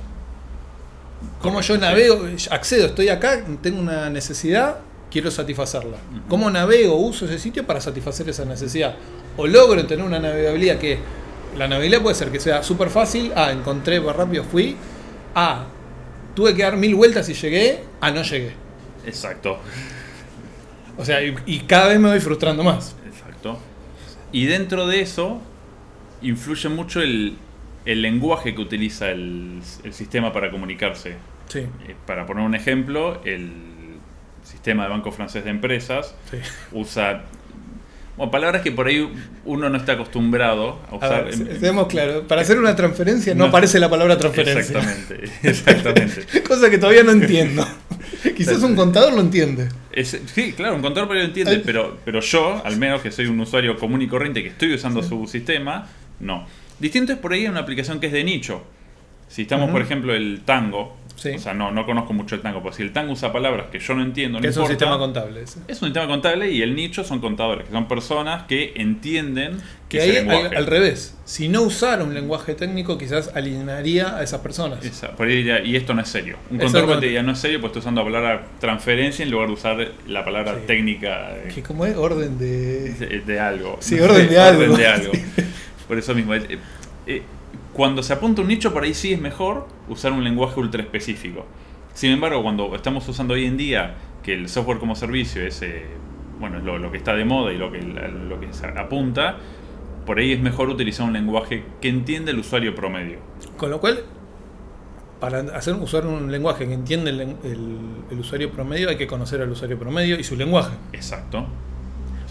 Cómo 1.41 1.61
yo 1.61 1.77
navego, 1.77 2.25
accedo, 2.51 2.87
estoy 2.87 3.09
acá, 3.09 3.43
tengo 3.61 3.79
una 3.79 4.09
necesidad, 4.09 4.77
quiero 5.11 5.31
satisfacerla. 5.31 5.97
¿Cómo 6.27 6.49
navego, 6.49 6.95
uso 6.95 7.25
ese 7.25 7.39
sitio 7.39 7.65
para 7.65 7.81
satisfacer 7.81 8.29
esa 8.29 8.45
necesidad? 8.45 8.95
O 9.37 9.47
logro 9.47 9.85
tener 9.85 10.05
una 10.05 10.19
navegabilidad 10.19 10.77
que 10.77 10.99
la 11.57 11.67
navegabilidad 11.67 12.01
puede 12.01 12.15
ser 12.15 12.29
que 12.31 12.39
sea 12.39 12.63
súper 12.63 12.89
fácil, 12.89 13.31
ah, 13.35 13.51
encontré, 13.51 13.99
va 13.99 14.13
rápido, 14.13 14.43
fui, 14.43 14.75
ah, 15.35 15.65
tuve 16.35 16.53
que 16.53 16.63
dar 16.63 16.77
mil 16.77 16.95
vueltas 16.95 17.27
y 17.29 17.33
llegué, 17.33 17.79
ah, 18.01 18.11
no 18.11 18.21
llegué. 18.23 18.53
Exacto. 19.05 19.57
O 20.97 21.05
sea, 21.05 21.21
y, 21.23 21.33
y 21.45 21.59
cada 21.61 21.87
vez 21.87 21.99
me 21.99 22.09
voy 22.09 22.19
frustrando 22.19 22.63
más. 22.63 22.95
Y 24.31 24.45
dentro 24.45 24.87
de 24.87 25.01
eso, 25.01 25.41
influye 26.21 26.69
mucho 26.69 27.01
el, 27.01 27.37
el 27.85 28.01
lenguaje 28.01 28.53
que 28.55 28.61
utiliza 28.61 29.09
el, 29.09 29.59
el 29.83 29.93
sistema 29.93 30.31
para 30.33 30.51
comunicarse. 30.51 31.15
Sí, 31.47 31.59
Eh, 31.59 31.95
Para 32.05 32.25
poner 32.25 32.43
un 32.45 32.53
ejemplo, 32.55 33.21
el 33.25 33.51
sistema 34.43 34.83
de 34.83 34.89
Banco 34.89 35.11
Francés 35.11 35.43
de 35.43 35.49
Empresas 35.49 36.15
sí. 36.31 36.37
usa 36.71 37.23
bueno, 38.17 38.31
palabras 38.31 38.61
que 38.63 38.71
por 38.71 38.87
ahí 38.87 39.09
uno 39.45 39.69
no 39.69 39.77
está 39.77 39.93
acostumbrado 39.93 40.79
a 40.89 40.93
A 40.93 40.95
usar. 40.97 41.25
ver, 41.25 41.59
seamos 41.59 41.87
claros, 41.87 42.25
para 42.27 42.41
hacer 42.41 42.59
una 42.59 42.75
transferencia 42.75 43.33
no, 43.33 43.45
No. 43.45 43.49
aparece 43.49 43.79
la 43.79 43.89
palabra 43.89 44.17
transferencia. 44.17 44.77
Exactamente, 44.79 45.31
exactamente. 45.43 46.41
Cosa 46.47 46.69
que 46.69 46.77
todavía 46.77 47.03
no 47.03 47.11
entiendo. 47.11 47.65
Quizás 48.45 48.63
un 48.63 48.75
contador 48.75 49.13
lo 49.13 49.21
entiende. 49.21 49.69
Es- 49.91 50.19
sí, 50.33 50.53
claro, 50.53 50.75
un 50.75 50.81
contador 50.81 51.13
lo 51.13 51.21
entiende, 51.21 51.51
Ay. 51.57 51.61
pero, 51.65 51.97
pero 52.05 52.21
yo, 52.21 52.61
al 52.63 52.77
menos 52.77 53.01
que 53.01 53.11
soy 53.11 53.25
un 53.27 53.39
usuario 53.39 53.77
común 53.77 54.01
y 54.01 54.07
corriente 54.07 54.41
que 54.41 54.49
estoy 54.49 54.73
usando 54.73 55.03
su 55.03 55.27
sistema, 55.27 55.87
no. 56.19 56.45
Distinto 56.79 57.11
es 57.11 57.19
por 57.19 57.33
ahí 57.33 57.45
en 57.45 57.51
una 57.51 57.59
aplicación 57.61 57.99
que 57.99 58.07
es 58.07 58.13
de 58.13 58.23
nicho. 58.23 58.63
Si 59.27 59.41
estamos, 59.43 59.69
por 59.71 59.81
ejemplo, 59.81 60.13
el 60.15 60.41
tango, 60.45 60.95
Sí. 61.19 61.31
o 61.31 61.39
sea, 61.39 61.53
no, 61.53 61.71
no 61.71 61.85
conozco 61.85 62.13
mucho 62.13 62.35
el 62.35 62.41
tango, 62.41 62.61
pero 62.63 62.73
si 62.73 62.81
el 62.81 62.93
tango 62.93 63.11
usa 63.11 63.33
palabras 63.33 63.67
que 63.71 63.79
yo 63.79 63.93
no 63.93 64.01
entiendo, 64.01 64.39
no 64.39 64.47
es 64.47 64.55
un 64.55 64.67
sistema 64.67 64.97
contable. 64.97 65.41
Es 65.43 65.57
un 65.81 65.87
sistema 65.89 66.07
contable 66.07 66.49
y 66.51 66.61
el 66.61 66.75
nicho 66.75 67.03
son 67.03 67.19
contadores, 67.19 67.65
que 67.65 67.71
son 67.73 67.87
personas 67.89 68.43
que 68.43 68.71
entienden 68.75 69.57
Que 69.89 69.97
ese 69.97 70.07
ahí, 70.07 70.13
lenguaje. 70.25 70.47
al, 70.47 70.55
al 70.57 70.65
revés, 70.67 71.17
si 71.25 71.49
no 71.49 71.63
usara 71.63 72.03
un 72.03 72.13
lenguaje 72.13 72.55
técnico, 72.55 72.97
quizás 72.97 73.31
alinearía 73.35 74.15
a 74.15 74.23
esas 74.23 74.39
personas. 74.41 74.85
Esa- 74.85 75.11
por 75.11 75.27
ahí 75.27 75.35
diría, 75.37 75.61
y 75.63 75.75
esto 75.75 75.93
no 75.93 76.01
es 76.01 76.07
serio. 76.09 76.37
Un 76.49 76.57
contador 76.59 76.99
te 76.99 77.07
diría 77.07 77.21
no 77.23 77.33
es 77.33 77.39
serio, 77.39 77.59
pues 77.59 77.71
está 77.71 77.79
usando 77.79 78.01
la 78.01 78.05
palabra 78.05 78.43
transferencia 78.59 79.23
en 79.23 79.31
lugar 79.31 79.47
de 79.47 79.53
usar 79.53 79.91
la 80.07 80.23
palabra 80.23 80.53
Sí. 80.55 80.61
técnica 80.67 81.31
de, 81.33 81.49
Que 81.53 81.61
como 81.63 81.85
es 81.85 81.95
orden 81.97 82.37
de... 82.37 82.91
de- 82.93 83.19
de 83.21 83.39
algo. 83.39 83.77
Sí, 83.81 83.99
orden 83.99 84.29
de 84.29 84.39
algo. 84.39 84.63
Orden 84.63 84.77
de 84.77 84.87
algo. 84.87 85.11
Por 85.87 85.97
eso 85.97 86.13
mismo. 86.15 86.33
eh, 86.35 86.57
eh, 87.07 87.23
cuando 87.79 88.03
se 88.03 88.11
apunta 88.11 88.41
un 88.41 88.49
nicho, 88.49 88.73
por 88.73 88.83
ahí 88.83 88.93
sí 88.93 89.13
es 89.13 89.21
mejor 89.21 89.65
usar 89.87 90.11
un 90.11 90.21
lenguaje 90.21 90.59
ultra 90.59 90.81
específico. 90.81 91.45
Sin 91.93 92.11
embargo, 92.11 92.43
cuando 92.43 92.75
estamos 92.75 93.07
usando 93.07 93.35
hoy 93.35 93.45
en 93.45 93.55
día 93.55 93.95
que 94.21 94.33
el 94.33 94.49
software 94.49 94.79
como 94.79 94.95
servicio 94.97 95.41
es 95.41 95.61
eh, 95.61 95.85
bueno, 96.41 96.57
es 96.57 96.63
lo, 96.65 96.77
lo 96.77 96.91
que 96.91 96.97
está 96.97 97.13
de 97.15 97.23
moda 97.23 97.53
y 97.53 97.57
lo 97.57 97.71
que, 97.71 97.81
lo 97.81 98.37
que 98.39 98.51
se 98.51 98.67
apunta, 98.67 99.37
por 100.05 100.19
ahí 100.19 100.33
es 100.33 100.41
mejor 100.41 100.67
utilizar 100.67 101.05
un 101.07 101.13
lenguaje 101.13 101.63
que 101.79 101.87
entiende 101.87 102.31
el 102.31 102.39
usuario 102.39 102.75
promedio. 102.75 103.19
Con 103.55 103.69
lo 103.69 103.79
cual, 103.79 103.99
para 105.21 105.39
hacer 105.55 105.75
usar 105.75 106.05
un 106.05 106.31
lenguaje 106.31 106.67
que 106.67 106.73
entiende 106.73 107.11
el, 107.11 107.21
el- 107.21 107.77
el 108.11 108.19
usuario 108.19 108.51
promedio, 108.51 108.89
hay 108.89 108.97
que 108.97 109.07
conocer 109.07 109.41
al 109.41 109.49
usuario 109.51 109.79
promedio 109.79 110.19
y 110.19 110.23
su 110.25 110.35
lenguaje. 110.35 110.75
Exacto. 110.91 111.45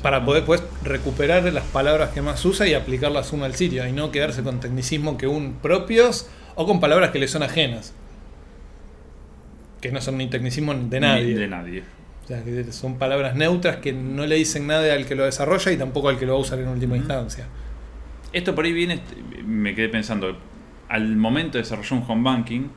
Para 0.03 0.25
poder 0.25 0.45
pues, 0.45 0.63
recuperar 0.85 1.43
las 1.53 1.65
palabras 1.65 2.11
que 2.11 2.23
más 2.23 2.45
usa 2.45 2.67
y 2.69 2.75
aplicarlas 2.75 3.33
uno 3.33 3.45
al 3.45 3.55
sitio 3.55 3.87
y 3.87 3.93
no 3.93 4.13
quedarse 4.13 4.43
con 4.43 4.61
tecnicismos 4.61 5.17
que 5.17 5.27
un 5.27 5.55
propios 5.55 6.29
o 6.55 6.67
con 6.67 6.81
palabras 6.81 7.11
que 7.11 7.19
le 7.19 7.29
son 7.29 7.43
ajenas. 7.43 7.95
Que 9.81 9.91
no 9.91 10.01
son 10.01 10.19
ni 10.19 10.29
tecnicismos 10.29 10.89
de 10.89 11.01
nadie. 11.01 11.25
Ni 11.27 11.35
De 11.35 11.49
nadie. 11.49 11.83
O 12.25 12.27
sea, 12.29 12.45
que 12.45 12.73
son 12.73 12.99
palabras 12.99 13.37
neutras 13.37 13.77
que 13.77 13.93
no 13.93 14.27
le 14.27 14.37
dicen 14.37 14.67
nada 14.67 14.93
al 14.93 15.07
que 15.07 15.15
lo 15.15 15.25
desarrolla 15.25 15.73
y 15.73 15.77
tampoco 15.79 16.11
al 16.11 16.19
que 16.19 16.27
lo 16.27 16.33
va 16.33 16.39
a 16.39 16.43
usar 16.43 16.59
en 16.59 16.69
última 16.69 16.97
instancia. 16.97 17.47
Esto 18.33 18.55
por 18.55 18.67
ahí 18.67 18.73
viene, 18.73 19.01
me 19.47 19.75
quedé 19.75 19.89
pensando, 19.89 20.37
al 20.89 21.17
momento 21.17 21.57
de 21.57 21.63
desarrollar 21.63 21.93
un 21.95 22.05
home 22.07 22.23
banking, 22.23 22.69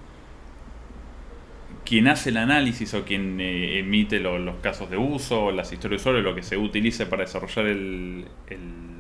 quien 1.91 2.07
hace 2.07 2.29
el 2.29 2.37
análisis 2.37 2.93
o 2.93 3.03
quien 3.03 3.41
eh, 3.41 3.79
emite 3.79 4.21
lo- 4.21 4.39
los 4.39 4.55
casos 4.61 4.89
de 4.89 4.95
uso, 4.95 5.51
las 5.51 5.73
historias 5.73 6.01
de 6.01 6.09
usuario, 6.09 6.21
lo 6.21 6.33
que 6.33 6.41
se 6.41 6.55
utilice 6.55 7.05
para 7.05 7.23
desarrollar 7.23 7.65
el, 7.65 8.25
el 8.47 8.59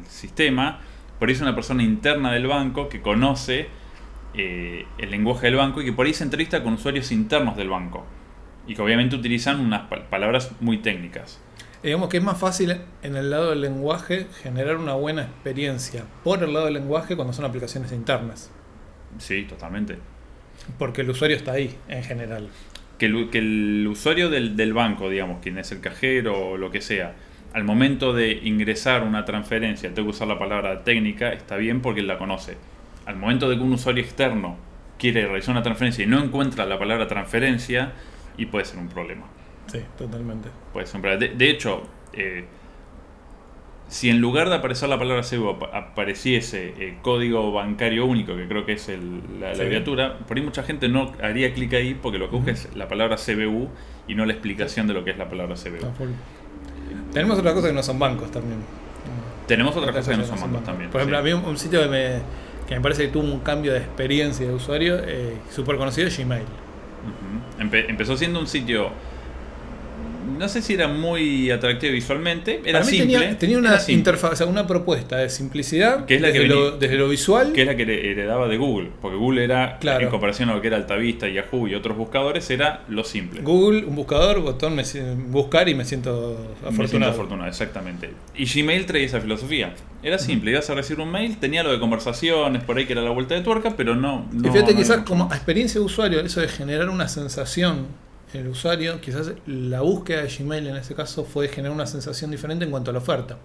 sistema, 0.09 0.81
por 1.17 1.29
ahí 1.29 1.35
es 1.35 1.39
una 1.41 1.55
persona 1.55 1.83
interna 1.83 2.33
del 2.33 2.47
banco 2.47 2.89
que 2.89 2.99
conoce 3.01 3.69
eh, 4.33 4.85
el 4.97 5.09
lenguaje 5.09 5.45
del 5.47 5.55
banco 5.55 5.81
y 5.81 5.85
que 5.85 5.93
por 5.93 6.05
ahí 6.05 6.13
se 6.13 6.25
entrevista 6.25 6.63
con 6.63 6.73
usuarios 6.73 7.13
internos 7.13 7.55
del 7.55 7.69
banco 7.69 8.05
y 8.67 8.75
que 8.75 8.81
obviamente 8.81 9.15
utilizan 9.15 9.61
unas 9.61 9.87
pa- 9.87 10.09
palabras 10.09 10.51
muy 10.59 10.79
técnicas. 10.79 11.39
Digamos 11.83 12.09
que 12.09 12.17
es 12.17 12.23
más 12.23 12.37
fácil 12.37 12.75
en 13.03 13.15
el 13.15 13.29
lado 13.29 13.51
del 13.51 13.61
lenguaje 13.61 14.27
generar 14.43 14.75
una 14.75 14.95
buena 14.95 15.21
experiencia 15.23 16.03
por 16.25 16.43
el 16.43 16.51
lado 16.51 16.65
del 16.65 16.73
lenguaje 16.73 17.15
cuando 17.15 17.31
son 17.31 17.45
aplicaciones 17.45 17.93
internas. 17.93 18.51
Sí, 19.17 19.43
totalmente. 19.45 19.97
Porque 20.77 21.01
el 21.01 21.09
usuario 21.09 21.37
está 21.37 21.53
ahí 21.53 21.75
en 21.87 22.03
general. 22.03 22.49
Que 23.01 23.07
el, 23.07 23.31
que 23.31 23.39
el 23.39 23.87
usuario 23.89 24.29
del, 24.29 24.55
del 24.55 24.73
banco, 24.73 25.09
digamos, 25.09 25.41
quien 25.41 25.57
es 25.57 25.71
el 25.71 25.81
cajero 25.81 26.49
o 26.49 26.57
lo 26.57 26.69
que 26.69 26.81
sea, 26.81 27.15
al 27.51 27.63
momento 27.63 28.13
de 28.13 28.31
ingresar 28.43 29.01
una 29.01 29.25
transferencia, 29.25 29.91
tengo 29.91 30.09
que 30.09 30.11
usar 30.11 30.27
la 30.27 30.37
palabra 30.37 30.83
técnica, 30.83 31.33
está 31.33 31.55
bien 31.57 31.81
porque 31.81 32.01
él 32.01 32.07
la 32.07 32.19
conoce. 32.19 32.57
Al 33.07 33.15
momento 33.15 33.49
de 33.49 33.57
que 33.57 33.63
un 33.63 33.73
usuario 33.73 34.03
externo 34.03 34.55
quiere 34.99 35.25
realizar 35.25 35.51
una 35.51 35.63
transferencia 35.63 36.03
y 36.03 36.07
no 36.07 36.23
encuentra 36.23 36.63
la 36.67 36.77
palabra 36.77 37.07
transferencia, 37.07 37.93
y 38.37 38.45
puede 38.45 38.65
ser 38.65 38.77
un 38.77 38.87
problema. 38.87 39.25
Sí, 39.65 39.79
totalmente. 39.97 40.49
Puede 40.71 40.85
ser 40.85 40.97
un 40.97 41.01
problema. 41.01 41.19
De, 41.19 41.29
de 41.29 41.49
hecho, 41.49 41.89
eh, 42.13 42.45
si 43.91 44.09
en 44.09 44.21
lugar 44.21 44.47
de 44.47 44.55
aparecer 44.55 44.87
la 44.87 44.97
palabra 44.97 45.21
CBU 45.21 45.49
ap- 45.49 45.75
apareciese 45.75 46.73
el 46.79 46.95
código 47.01 47.51
bancario 47.51 48.05
único, 48.05 48.37
que 48.37 48.47
creo 48.47 48.65
que 48.65 48.73
es 48.73 48.87
el- 48.87 49.19
la, 49.41 49.53
Sí. 49.53 49.59
abreviatura, 49.61 50.17
por 50.19 50.37
ahí 50.37 50.43
mucha 50.43 50.63
gente 50.63 50.87
no 50.87 51.11
haría 51.21 51.53
clic 51.53 51.73
ahí 51.73 51.93
porque 52.01 52.17
lo 52.17 52.29
que 52.29 52.37
busca 52.37 52.51
es 52.51 52.69
la 52.73 52.87
palabra 52.87 53.17
CBU 53.17 53.67
y 54.07 54.15
no 54.15 54.25
la 54.25 54.31
explicación 54.31 54.87
de 54.87 54.93
lo 54.93 55.03
que 55.03 55.11
es 55.11 55.17
la 55.17 55.27
palabra 55.29 55.55
CBU. 55.55 55.85
Tenemos 57.11 57.37
otra 57.37 57.53
cosa 57.53 57.67
que 57.67 57.73
no 57.73 57.83
son 57.83 57.99
bancos 57.99 58.31
también. 58.31 58.59
Tenemos 59.47 59.75
Otras 59.75 59.93
cosas 59.93 60.07
que 60.15 60.17
no 60.21 60.25
son 60.25 60.39
bancos 60.39 60.63
también. 60.63 60.89
Por 60.89 61.01
ejemplo, 61.01 61.17
sí. 61.17 61.19
había 61.19 61.35
un, 61.35 61.43
un 61.43 61.57
sitio 61.57 61.81
que 61.81 61.87
me, 61.89 62.11
que 62.69 62.75
me 62.75 62.81
parece 62.81 63.07
que 63.07 63.11
tuvo 63.11 63.23
un 63.23 63.39
cambio 63.41 63.73
de 63.73 63.79
experiencia 63.79 64.47
de 64.47 64.53
usuario 64.53 64.97
eh, 65.03 65.33
súper 65.49 65.75
conocido, 65.75 66.07
Gmail. 66.09 66.43
Ujú. 66.43 67.61
Empe- 67.63 67.89
empezó 67.89 68.15
siendo 68.15 68.39
un 68.39 68.47
sitio. 68.47 68.91
No 70.41 70.49
sé 70.49 70.63
si 70.63 70.73
era 70.73 70.87
muy 70.87 71.51
atractivo 71.51 71.93
visualmente. 71.93 72.61
Era 72.65 72.83
simple. 72.83 73.15
tenía, 73.19 73.37
tenía 73.37 73.57
una 73.59 73.75
era 73.75 73.91
interfaz, 73.91 74.33
o 74.33 74.35
sea, 74.35 74.47
una 74.47 74.65
propuesta 74.65 75.17
de 75.17 75.29
simplicidad 75.29 76.05
Que 76.05 76.15
es 76.15 76.21
la 76.21 76.29
desde, 76.29 76.41
que 76.41 76.47
lo, 76.47 76.71
desde 76.71 76.95
lo 76.95 77.07
visual. 77.07 77.53
Que 77.53 77.61
es 77.61 77.67
la 77.67 77.75
que 77.75 77.83
heredaba 77.83 78.47
de 78.47 78.57
Google. 78.57 78.89
Porque 79.01 79.17
Google 79.17 79.43
era, 79.43 79.77
Claro. 79.77 80.05
en 80.05 80.09
comparación 80.09 80.49
a 80.49 80.55
lo 80.55 80.61
que 80.61 80.67
era 80.67 80.77
Altavista, 80.77 81.27
Yahoo 81.29 81.67
y 81.67 81.75
otros 81.75 81.95
buscadores, 81.95 82.49
era 82.49 82.83
lo 82.89 83.03
simple. 83.03 83.41
Google, 83.41 83.85
un 83.85 83.95
buscador, 83.95 84.41
botón, 84.41 84.75
me, 84.75 84.83
buscar 85.27 85.69
y 85.69 85.75
me 85.75 85.85
siento 85.85 86.39
Me 86.39 86.45
siento 86.55 86.67
afortunado. 86.69 87.11
afortunado, 87.11 87.47
exactamente. 87.47 88.09
Y 88.35 88.45
Gmail 88.45 88.87
traía 88.87 89.05
esa 89.05 89.21
filosofía. 89.21 89.75
Era 90.01 90.17
simple, 90.17 90.49
ibas 90.49 90.67
a 90.71 90.73
recibir 90.73 91.01
un 91.03 91.11
mail, 91.11 91.37
tenía 91.37 91.61
lo 91.61 91.71
de 91.71 91.79
conversaciones 91.79 92.63
por 92.63 92.79
ahí 92.79 92.87
que 92.87 92.93
era 92.93 93.03
la 93.03 93.11
vuelta 93.11 93.35
de 93.35 93.41
tuerca, 93.41 93.75
pero 93.77 93.95
no. 93.95 94.27
no 94.31 94.47
y 94.47 94.51
fíjate, 94.51 94.73
no 94.73 94.79
quizás 94.79 94.97
como 95.03 95.25
experiencia 95.25 95.79
de 95.79 95.85
usuario, 95.85 96.19
eso 96.19 96.41
de 96.41 96.47
generar 96.47 96.89
una 96.89 97.07
sensación 97.07 97.75
en 97.75 98.10
el 98.33 98.47
usuario, 98.47 98.99
quizás 99.01 99.31
la 99.45 99.81
búsqueda 99.81 100.23
de 100.23 100.29
Gmail 100.29 100.67
en 100.67 100.75
ese 100.77 100.95
caso 100.95 101.25
fue 101.25 101.47
generar 101.49 101.73
una 101.75 101.85
sensación 101.85 102.31
diferente 102.31 102.65
en 102.65 102.71
cuanto 102.71 102.91
a 102.91 102.93
la 102.93 102.99
oferta. 102.99 103.37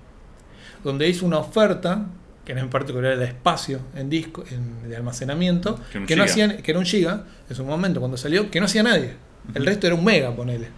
Donde 0.85 1.09
hizo 1.09 1.27
una 1.27 1.39
oferta, 1.39 2.07
que 2.45 2.53
en 2.53 2.71
particular 2.71 3.13
era 3.13 3.21
de 3.21 3.27
espacio 3.27 3.81
en 3.97 4.09
disco, 4.09 4.45
en, 4.51 4.89
de 4.89 4.97
almacenamiento, 4.97 5.81
Que 6.07 6.15
no 6.17 6.23
hacían, 6.25 6.59
que 6.63 6.71
era 6.71 6.79
un 6.79 6.87
giga, 6.87 7.25
en 7.49 7.57
su 7.57 7.65
momento 7.65 7.99
cuando 8.01 8.17
salió, 8.17 8.51
que 8.51 8.61
no 8.61 8.67
hacía 8.67 8.83
nadie. 8.83 9.15
El 9.55 9.65
resto 9.67 9.87
era 9.87 9.97
un 9.97 10.05
mega, 10.05 10.31
ponele, 10.35 10.69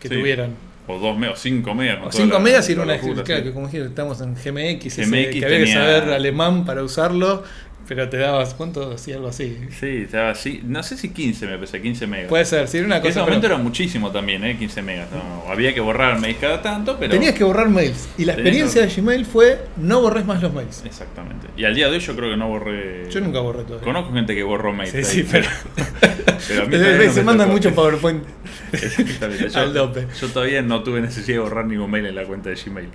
que 0.00 0.08
Sí. 0.08 0.14
tuvieran. 0.14 0.54
O 0.88 1.00
dos 1.00 1.18
megas, 1.18 1.40
o 1.40 1.42
cinco 1.42 1.74
megas. 1.74 1.96
con 1.98 2.06
O 2.06 2.10
toda 2.10 2.22
5 2.22 2.34
la- 2.34 2.38
megas 2.40 2.68
era 2.68 2.82
una 2.84 2.94
locura, 2.94 3.24
claro, 3.24 3.40
sí. 3.42 3.48
que 3.48 3.52
como 3.52 3.66
dijiste, 3.66 3.88
estamos 3.88 4.20
en 4.20 4.34
GMX, 4.36 4.86
ese 4.86 5.02
GMX 5.04 5.30
que 5.40 5.44
había 5.44 5.58
que 5.64 5.72
saber 5.72 6.04
alemán 6.10 6.64
para 6.64 6.84
usarlo, 6.84 7.42
pero 7.88 8.08
te 8.08 8.16
dabas, 8.16 8.54
¿cuánto? 8.54 8.92
Así, 8.92 9.12
algo 9.12 9.28
así. 9.28 9.58
Sí, 9.78 10.02
estaba 10.04 10.30
así. 10.30 10.60
No 10.64 10.82
sé 10.82 10.96
si 10.96 11.10
15 11.10 11.46
me 11.46 11.54
parece, 11.54 11.80
15 11.80 12.06
megas. 12.06 12.28
Puede 12.28 12.44
ser, 12.44 12.66
si 12.68 12.78
era 12.78 12.86
una 12.86 12.96
en 12.96 13.02
ese 13.02 13.10
cosa. 13.10 13.20
momento 13.20 13.42
pero 13.42 13.54
era 13.54 13.62
muchísimo 13.62 14.10
también, 14.10 14.44
¿eh? 14.44 14.56
15 14.58 14.82
megas. 14.82 15.08
no, 15.12 15.50
había 15.50 15.72
que 15.74 15.80
borrar 15.80 16.18
mails 16.20 16.38
cada 16.40 16.62
tanto, 16.62 16.96
pero. 16.98 17.12
Tenías 17.12 17.34
que 17.34 17.44
borrar 17.44 17.68
mails. 17.68 18.08
Y 18.18 18.24
la 18.24 18.32
experiencia 18.34 18.82
que- 18.82 18.88
de 18.94 19.00
Gmail 19.02 19.24
fue 19.26 19.60
no 19.76 20.00
borres 20.00 20.24
más 20.26 20.42
los 20.42 20.52
mails. 20.52 20.82
Exactamente. 20.84 21.46
Y 21.56 21.64
al 21.64 21.74
día 21.74 21.88
de 21.88 21.94
hoy 21.94 22.00
yo 22.00 22.16
creo 22.16 22.30
que 22.30 22.36
no 22.36 22.48
borré. 22.48 23.08
Yo 23.10 23.20
nunca 23.20 23.40
borré 23.40 23.64
todo. 23.64 23.80
Conozco 23.80 24.12
gente 24.12 24.34
que 24.34 24.42
borró 24.42 24.72
mails. 24.72 24.90
Sí, 24.92 24.98
ahí, 24.98 25.04
sí, 25.04 25.26
pero. 25.30 25.48
pero 26.48 26.62
a 26.62 26.66
mí 26.66 26.70
todavía 26.76 27.06
no 27.06 27.12
se 27.12 27.22
mandan 27.22 27.46
tocó. 27.48 27.56
mucho 27.56 27.74
PowerPoint. 27.74 28.24
Exactamente. 28.72 29.48
Yo, 29.48 29.60
Al 29.60 29.72
dope. 29.74 30.06
yo 30.20 30.28
todavía 30.28 30.62
no 30.62 30.82
tuve 30.82 31.00
necesidad 31.00 31.36
de 31.36 31.42
borrar 31.42 31.66
ningún 31.66 31.90
mail 31.90 32.06
en 32.06 32.14
la 32.14 32.24
cuenta 32.24 32.50
de 32.50 32.56
Gmail. 32.56 32.88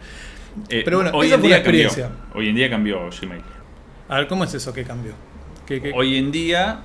Eh, 0.69 0.81
Pero 0.83 0.97
bueno, 0.97 1.11
hoy 1.13 1.27
esa 1.27 1.35
en 1.35 1.39
fue 1.41 1.47
día 1.49 1.57
experiencia. 1.57 2.03
cambió. 2.09 2.25
Hoy 2.35 2.49
en 2.49 2.55
día 2.55 2.69
cambió 2.69 3.09
Gmail. 3.21 3.41
A 4.11 4.17
ver, 4.17 4.27
¿cómo 4.27 4.43
es 4.43 4.53
eso 4.53 4.73
que 4.73 4.83
cambió? 4.83 5.13
¿Qué, 5.65 5.81
qué? 5.81 5.93
Hoy 5.95 6.17
en 6.17 6.31
día, 6.33 6.81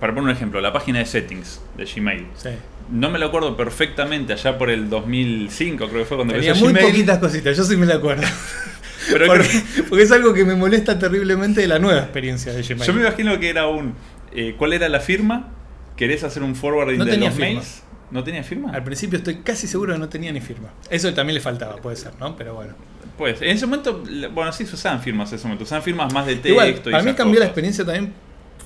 para 0.00 0.12
poner 0.14 0.30
un 0.30 0.36
ejemplo, 0.36 0.60
la 0.60 0.70
página 0.72 0.98
de 0.98 1.06
settings 1.06 1.62
de 1.78 1.86
Gmail. 1.86 2.26
Sí. 2.36 2.50
No 2.90 3.10
me 3.10 3.18
lo 3.18 3.26
acuerdo 3.26 3.56
perfectamente 3.56 4.34
allá 4.34 4.58
por 4.58 4.68
el 4.68 4.90
2005, 4.90 5.88
creo 5.88 6.00
que 6.00 6.04
fue 6.04 6.16
cuando 6.18 6.34
Tenía 6.34 6.50
empezó 6.50 6.64
muy 6.66 6.74
Gmail. 6.74 6.90
poquitas 6.92 7.18
cositas, 7.18 7.56
yo 7.56 7.64
sí 7.64 7.76
me 7.78 7.86
la 7.86 7.94
acuerdo. 7.94 8.24
Pero 9.10 9.26
porque, 9.26 10.02
es 10.02 10.12
algo 10.12 10.34
que 10.34 10.44
me 10.44 10.54
molesta 10.54 10.98
terriblemente 10.98 11.62
de 11.62 11.68
la 11.68 11.78
nueva 11.78 12.00
experiencia 12.00 12.52
de 12.52 12.62
Gmail. 12.62 12.82
yo 12.86 12.92
me 12.92 13.00
imagino 13.00 13.40
que 13.40 13.48
era 13.48 13.66
un. 13.66 13.94
eh, 14.32 14.54
¿Cuál 14.58 14.74
era 14.74 14.90
la 14.90 15.00
firma? 15.00 15.48
¿Querés 15.96 16.22
hacer 16.22 16.42
un 16.42 16.54
forwarding 16.54 16.98
No 16.98 17.04
de 17.06 17.16
los 17.16 17.30
firma. 17.30 17.46
mails? 17.46 17.82
¿No 18.10 18.22
tenía 18.24 18.42
firma? 18.42 18.72
Al 18.72 18.84
principio 18.84 19.18
estoy 19.18 19.36
casi 19.38 19.66
seguro 19.66 19.94
que 19.94 19.98
no 19.98 20.08
tenía 20.10 20.32
ni 20.32 20.40
firma. 20.42 20.68
Eso 20.90 21.12
también 21.14 21.34
le 21.34 21.40
faltaba, 21.40 21.76
puede 21.76 21.96
ser, 21.96 22.12
¿no? 22.20 22.36
Pero 22.36 22.54
bueno. 22.54 22.74
Pues, 23.18 23.42
en 23.42 23.48
ese 23.48 23.66
momento, 23.66 24.02
bueno, 24.32 24.52
sí 24.52 24.64
se 24.64 24.76
usaban 24.76 25.02
firmas 25.02 25.30
en 25.32 25.36
ese 25.36 25.46
momento. 25.46 25.64
Usaban 25.64 25.82
firmas 25.82 26.12
más 26.14 26.24
de 26.24 26.34
texto 26.34 26.48
Igual, 26.50 26.68
y 26.68 26.72
para 26.74 27.02
mí 27.02 27.10
esas 27.10 27.16
cambió 27.16 27.40
la 27.40 27.46
experiencia 27.46 27.84
también 27.84 28.14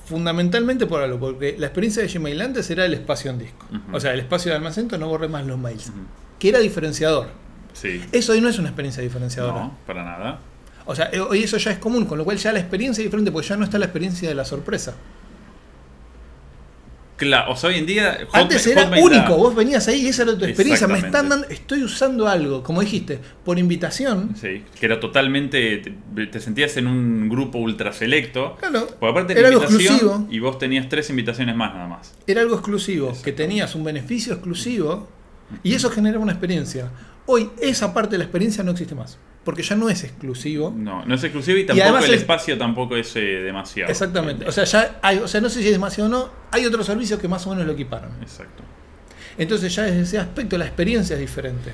fundamentalmente 0.05 0.85
por 0.85 1.01
algo, 1.01 1.19
porque 1.19 1.55
la 1.57 1.67
experiencia 1.67 2.03
de 2.03 2.09
Gmail 2.09 2.41
antes 2.41 2.69
era 2.69 2.85
el 2.85 2.93
espacio 2.93 3.31
en 3.31 3.39
disco. 3.39 3.65
O 3.91 3.99
sea, 3.99 4.13
el 4.13 4.19
espacio 4.19 4.51
de 4.51 4.57
almacenamiento 4.57 4.97
no 4.97 5.07
borré 5.07 5.27
más 5.27 5.45
los 5.45 5.57
mails. 5.57 5.91
Que 6.39 6.49
era 6.49 6.59
diferenciador. 6.59 7.29
Sí. 7.73 8.03
Eso 8.11 8.33
hoy 8.33 8.41
no 8.41 8.49
es 8.49 8.59
una 8.59 8.69
experiencia 8.69 9.01
diferenciadora. 9.01 9.63
No, 9.63 9.77
para 9.87 10.03
nada. 10.03 10.39
O 10.85 10.93
sea, 10.93 11.09
eh, 11.11 11.19
hoy 11.19 11.43
eso 11.43 11.57
ya 11.57 11.71
es 11.71 11.79
común, 11.79 12.05
con 12.05 12.17
lo 12.17 12.25
cual 12.25 12.37
ya 12.37 12.51
la 12.51 12.59
experiencia 12.59 13.01
es 13.01 13.05
diferente, 13.05 13.31
porque 13.31 13.47
ya 13.47 13.57
no 13.57 13.63
está 13.63 13.79
la 13.79 13.85
experiencia 13.85 14.27
de 14.29 14.35
la 14.35 14.45
sorpresa. 14.45 14.93
Claro, 17.15 17.51
o 17.51 17.55
sea, 17.55 17.69
hoy 17.69 17.77
en 17.77 17.85
día. 17.85 18.27
Antes 18.33 18.65
era 18.65 18.83
Hotmail 18.83 19.03
único, 19.03 19.29
da- 19.31 19.35
vos 19.37 19.55
venías 19.55 19.87
ahí 19.87 20.01
y 20.01 20.07
esa 20.07 20.23
era 20.23 20.37
tu 20.37 20.45
experiencia. 20.45 20.87
Me 20.87 20.97
están 20.97 21.29
dando, 21.29 21.47
estoy 21.47 21.83
usando 21.83 22.27
algo, 22.27 22.63
como 22.63 22.81
dijiste, 22.81 23.19
por 23.45 23.59
invitación. 23.59 24.35
Sí, 24.35 24.63
que 24.79 24.85
era 24.85 24.99
totalmente. 24.99 25.77
Te, 26.15 26.25
te 26.27 26.39
sentías 26.39 26.75
en 26.77 26.87
un 26.87 27.29
grupo 27.29 27.59
ultra 27.59 27.93
selecto. 27.93 28.55
Claro, 28.59 28.87
Porque 28.87 29.05
aparte 29.11 29.33
de 29.35 29.39
era 29.39 29.49
algo 29.49 29.61
invitación, 29.63 29.93
exclusivo. 29.95 30.27
y 30.31 30.39
vos 30.39 30.57
tenías 30.57 30.89
tres 30.89 31.09
invitaciones 31.11 31.55
más 31.55 31.73
nada 31.75 31.87
más. 31.87 32.13
Era 32.25 32.41
algo 32.41 32.55
exclusivo, 32.55 33.13
que 33.23 33.31
tenías 33.31 33.75
un 33.75 33.83
beneficio 33.83 34.33
exclusivo 34.33 35.07
y 35.61 35.75
eso 35.75 35.89
generaba 35.91 36.23
una 36.23 36.31
experiencia. 36.33 36.89
Hoy 37.27 37.51
esa 37.61 37.93
parte 37.93 38.11
de 38.13 38.17
la 38.17 38.23
experiencia 38.25 38.63
no 38.63 38.71
existe 38.71 38.95
más, 38.95 39.17
porque 39.43 39.61
ya 39.63 39.75
no 39.75 39.89
es 39.89 40.03
exclusivo. 40.03 40.73
No, 40.75 41.05
no 41.05 41.15
es 41.15 41.23
exclusivo 41.23 41.57
y 41.57 41.65
tampoco 41.65 41.97
el 41.97 42.03
es- 42.05 42.21
espacio 42.21 42.57
tampoco 42.57 42.95
es 42.95 43.15
eh, 43.15 43.19
demasiado. 43.19 43.91
Exactamente. 43.91 44.45
O 44.47 44.51
sea, 44.51 44.63
ya 44.63 44.99
hay, 45.01 45.17
o 45.17 45.27
sea, 45.27 45.41
no 45.41 45.49
sé 45.49 45.59
si 45.61 45.67
es 45.67 45.73
demasiado 45.73 46.09
o 46.09 46.11
no, 46.11 46.29
hay 46.51 46.65
otros 46.65 46.85
servicios 46.85 47.19
que 47.19 47.27
más 47.27 47.45
o 47.45 47.49
menos 47.51 47.65
lo 47.65 47.73
equiparon. 47.73 48.11
Exacto. 48.21 48.63
Entonces 49.37 49.73
ya 49.73 49.83
desde 49.83 50.01
ese 50.01 50.19
aspecto 50.19 50.57
la 50.57 50.65
experiencia 50.65 51.15
es 51.15 51.19
diferente. 51.19 51.71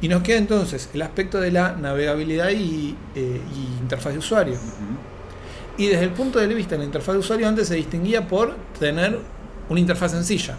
Y 0.00 0.08
nos 0.08 0.22
queda 0.22 0.38
entonces 0.38 0.88
el 0.94 1.02
aspecto 1.02 1.40
de 1.40 1.50
la 1.50 1.72
navegabilidad 1.72 2.50
y, 2.50 2.96
eh, 3.16 3.40
y 3.54 3.80
interfaz 3.82 4.12
de 4.12 4.18
usuario. 4.20 4.54
Y 5.76 5.86
desde 5.88 6.04
el 6.04 6.10
punto 6.10 6.38
de 6.38 6.46
vista 6.46 6.76
de 6.76 6.80
la 6.80 6.84
interfaz 6.84 7.14
de 7.14 7.18
usuario 7.18 7.48
antes 7.48 7.66
se 7.68 7.74
distinguía 7.74 8.26
por 8.28 8.56
tener 8.78 9.18
una 9.68 9.80
interfaz 9.80 10.12
sencilla. 10.12 10.56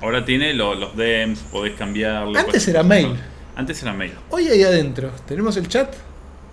Ahora 0.00 0.24
tiene 0.24 0.52
lo- 0.54 0.74
los 0.74 0.96
DEMS, 0.96 1.40
podés 1.50 1.74
cambiarlo. 1.74 2.38
Antes 2.38 2.66
era 2.68 2.82
mail. 2.82 3.16
Antes 3.56 3.82
era 3.82 3.92
mail. 3.92 4.12
Hoy 4.30 4.48
ahí 4.48 4.62
adentro 4.62 5.10
tenemos 5.26 5.56
el 5.56 5.68
chat, 5.68 5.92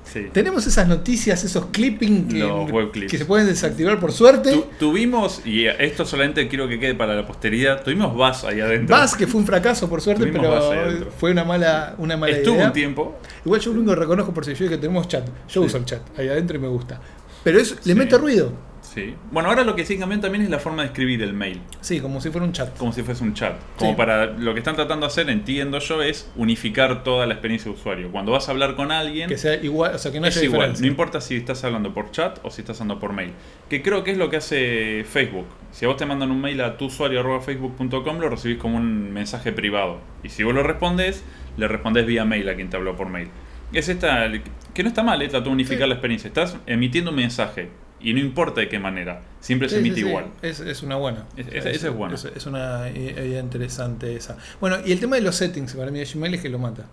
Sí. 0.03 0.27
tenemos 0.33 0.65
esas 0.65 0.87
noticias, 0.87 1.43
esos 1.43 1.67
clipping 1.67 2.27
que, 2.27 3.17
se 3.17 3.25
pueden 3.25 3.45
desactivar 3.47 3.99
por 3.99 4.11
suerte. 4.11 4.51
Tu- 4.53 4.65
tuvimos, 4.79 5.41
y 5.45 5.65
esto 5.67 6.03
solamente 6.03 6.47
quiero 6.47 6.67
que 6.67 6.79
quede 6.79 6.95
para 6.95 7.13
la 7.15 7.27
posteridad, 7.27 7.83
tuvimos 7.83 8.13
Buzz 8.15 8.43
ahí 8.43 8.59
adentro. 8.59 8.97
Buzz, 8.99 9.15
que 9.15 9.27
fue 9.27 9.39
un 9.39 9.45
fracaso 9.45 9.87
por 9.87 10.01
suerte, 10.01 10.25
Tuvimos 10.25 10.41
pero 10.41 11.11
fue 11.11 11.31
una 11.31 11.43
mala, 11.43 11.93
una 11.99 12.17
mala 12.17 12.33
Estuvo 12.35 12.55
idea. 12.55 12.67
un 12.67 12.73
tiempo. 12.73 13.19
Igual 13.45 13.61
yo 13.61 13.71
lo 13.71 13.79
único 13.81 13.93
que 13.93 13.99
reconozco 14.01 14.33
por 14.33 14.43
si 14.45 14.55
yo 14.55 14.67
que 14.67 14.77
tenemos 14.77 15.07
chat. 15.07 15.25
Yo 15.47 15.61
Sí. 15.61 15.67
uso 15.67 15.77
el 15.77 15.85
chat 15.85 16.01
ahí 16.19 16.27
adentro 16.27 16.57
y 16.57 16.59
me 16.59 16.67
gusta. 16.69 16.99
Pero 17.43 17.59
eso 17.59 17.75
le 17.85 17.93
Sí. 17.93 17.99
mete 17.99 18.17
ruido. 18.17 18.51
Sí. 18.99 19.15
Bueno, 19.31 19.49
ahora 19.49 19.63
lo 19.63 19.75
que 19.75 19.85
sí 19.85 19.97
cambió 19.97 20.19
también 20.19 20.43
es 20.43 20.49
la 20.49 20.59
forma 20.59 20.81
de 20.83 20.87
escribir 20.89 21.21
el 21.21 21.33
mail. 21.33 21.61
Sí, 21.81 21.99
como 21.99 22.19
si 22.21 22.29
fuera 22.29 22.45
un 22.45 22.53
chat. 22.53 22.77
Como 22.77 22.91
si 22.93 23.03
fuese 23.03 23.23
un 23.23 23.33
chat. 23.33 23.55
Como 23.77 23.91
Sí. 23.91 23.97
para 23.97 24.25
lo 24.27 24.53
que 24.53 24.59
están 24.59 24.75
tratando 24.75 25.05
de 25.05 25.11
hacer, 25.11 25.29
entiendo 25.29 25.79
yo, 25.79 26.01
es 26.01 26.31
unificar 26.35 27.03
toda 27.03 27.25
la 27.25 27.33
experiencia 27.33 27.71
de 27.71 27.77
usuario. 27.77 28.11
Cuando 28.11 28.31
vas 28.31 28.47
a 28.47 28.51
hablar 28.51 28.75
con 28.75 28.91
alguien, 28.91 29.29
Que 29.29 29.37
sea 29.37 29.55
igual, 29.55 29.95
o 29.95 29.97
sea, 29.97 30.11
que 30.11 30.19
no 30.19 30.27
es 30.27 30.37
haya 30.37 30.45
igual. 30.45 30.73
No 30.79 30.87
importa 30.87 31.21
si 31.21 31.35
estás 31.35 31.63
hablando 31.63 31.93
por 31.93 32.11
chat 32.11 32.39
o 32.43 32.51
si 32.51 32.61
estás 32.61 32.81
hablando 32.81 32.99
por 32.99 33.13
mail. 33.13 33.31
Que 33.69 33.81
creo 33.81 34.03
que 34.03 34.11
es 34.11 34.17
lo 34.17 34.29
que 34.29 34.37
hace 34.37 35.03
Facebook. 35.09 35.45
Si 35.71 35.85
a 35.85 35.87
vos 35.87 35.97
te 35.97 36.05
mandan 36.05 36.31
un 36.31 36.41
mail 36.41 36.59
a 36.61 36.77
tu 36.77 36.85
usuario 36.85 37.19
arroba 37.19 37.41
facebook.com, 37.41 38.19
lo 38.19 38.29
recibís 38.29 38.57
como 38.57 38.77
un 38.77 39.13
mensaje 39.13 39.51
privado. 39.51 39.99
Y 40.23 40.29
si 40.29 40.43
vos 40.43 40.53
lo 40.53 40.63
respondes, 40.63 41.23
le 41.57 41.67
respondes 41.67 42.05
vía 42.05 42.25
mail 42.25 42.49
a 42.49 42.55
quien 42.55 42.69
te 42.69 42.77
habló 42.77 42.95
por 42.95 43.07
mail. 43.09 43.29
Es 43.71 43.87
esta, 43.87 44.27
que 44.73 44.81
no 44.83 44.89
está 44.89 45.03
mal, 45.03 45.21
eh, 45.21 45.27
trató 45.27 45.45
de 45.45 45.51
unificar 45.51 45.83
Sí. 45.83 45.89
la 45.89 45.93
experiencia. 45.95 46.27
Estás 46.27 46.57
emitiendo 46.65 47.11
un 47.11 47.17
mensaje 47.17 47.69
y 48.01 48.13
no 48.13 48.19
importa 48.19 48.61
de 48.61 48.69
qué 48.69 48.79
manera, 48.79 49.21
siempre 49.41 49.67
se 49.69 49.75
Sí, 49.75 49.79
emite 49.81 49.95
sí, 49.95 50.01
sí. 50.03 50.07
igual. 50.07 50.25
Es, 50.41 50.59
es 50.61 50.83
una 50.83 50.95
buena. 50.95 51.25
Es- 51.37 51.47
esa- 51.47 51.69
esa 51.69 51.87
es 51.89 51.93
buena. 51.93 52.15
Es, 52.15 52.25
es 52.25 52.45
una 52.45 52.89
idea 52.89 53.39
interesante 53.39 54.15
esa. 54.15 54.37
Bueno, 54.61 54.77
y 54.85 54.91
el 54.91 54.99
tema 54.99 55.15
de 55.17 55.21
los 55.21 55.35
settings 55.35 55.73
para 55.73 55.91
mí 55.91 55.99
de 55.99 56.05
Gmail 56.05 56.33
es 56.35 56.41
que 56.41 56.49
lo 56.49 56.59
mata. 56.59 56.85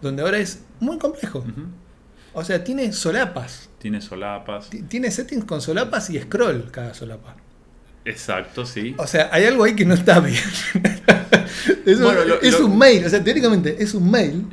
Donde 0.00 0.22
ahora 0.22 0.38
es 0.38 0.62
muy 0.80 0.98
complejo. 0.98 1.44
O 2.32 2.42
sea, 2.44 2.64
tiene 2.64 2.92
solapas. 2.92 3.68
Tiene 3.78 4.00
solapas. 4.00 4.70
Ti- 4.70 4.82
Tiene 4.82 5.10
settings 5.10 5.44
con 5.44 5.60
solapas 5.60 6.08
y 6.10 6.18
scroll 6.18 6.70
cada 6.70 6.94
solapa. 6.94 7.36
Exacto, 8.04 8.64
sí. 8.66 8.94
O 8.98 9.06
sea, 9.06 9.28
hay 9.32 9.44
algo 9.44 9.62
ahí 9.64 9.76
que 9.76 9.84
no 9.84 9.94
está 9.94 10.18
bien. 10.18 10.42
es 11.86 11.98
un, 11.98 12.02
lo- 12.04 12.24
lo- 12.24 12.66
un 12.66 12.78
mail, 12.78 13.04
o 13.04 13.08
sea, 13.08 13.22
teóricamente 13.22 13.76
es 13.82 13.94
un 13.94 14.10
mail. 14.10 14.46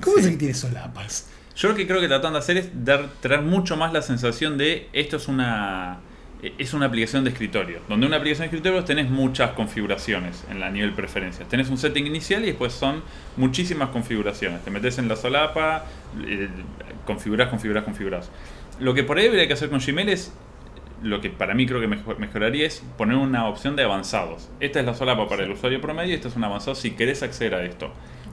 ¿Cómo 0.00 0.18
es 0.18 0.26
que 0.28 0.36
tiene 0.36 0.54
solapas? 0.54 1.26
Yo 1.56 1.68
lo 1.70 1.74
que 1.74 1.86
creo 1.86 2.00
que 2.00 2.08
tratan 2.08 2.34
de 2.34 2.38
hacer 2.38 2.56
es 2.58 2.84
dar, 2.84 3.08
traer 3.20 3.42
mucho 3.42 3.76
más 3.76 3.92
la 3.92 4.02
sensación 4.02 4.58
de 4.58 4.88
esto 4.92 5.16
es 5.16 5.26
una 5.26 5.98
eh, 6.42 6.52
es 6.58 6.74
una 6.74 6.84
aplicación 6.86 7.24
de 7.24 7.30
escritorio. 7.30 7.80
Donde 7.88 8.06
una 8.06 8.18
aplicación 8.18 8.42
de 8.50 8.56
escritorio 8.56 8.84
tenés 8.84 9.08
muchas 9.08 9.52
configuraciones 9.52 10.44
en 10.50 10.60
la 10.60 10.68
nivel 10.70 10.92
preferencias. 10.92 11.48
Tenés 11.48 11.70
un 11.70 11.78
setting 11.78 12.06
inicial 12.06 12.42
y 12.42 12.48
después 12.48 12.74
son 12.74 13.02
muchísimas 13.38 13.88
configuraciones. 13.88 14.62
Te 14.62 14.70
metes 14.70 14.98
en 14.98 15.08
la 15.08 15.16
solapa, 15.16 15.86
eh, 16.26 16.48
configurás, 17.06 17.48
configurás, 17.48 17.84
configurás. 17.84 18.30
Lo 18.78 18.92
que 18.92 19.02
por 19.02 19.16
ahí 19.16 19.26
habría 19.26 19.46
que 19.46 19.54
hacer 19.54 19.70
con 19.70 19.80
Gmail 19.80 20.10
es 20.10 20.34
lo 21.02 21.22
que 21.22 21.30
para 21.30 21.54
mí 21.54 21.66
creo 21.66 21.80
que 21.80 21.86
mejor- 21.88 22.18
mejoraría 22.18 22.66
es 22.66 22.82
poner 22.98 23.16
una 23.16 23.46
opción 23.48 23.76
de 23.76 23.82
avanzados. 23.84 24.50
Esta 24.60 24.80
es 24.80 24.84
la 24.84 24.92
solapa 24.92 25.26
para 25.26 25.44
el 25.44 25.50
usuario 25.52 25.80
promedio 25.80 26.12
y 26.12 26.16
esta 26.16 26.28
es 26.28 26.36
un 26.36 26.44
avanzado 26.44 26.74
si 26.74 26.90
querés 26.90 27.22
acceder 27.22 27.54
a 27.54 27.64
esto. 27.64 27.90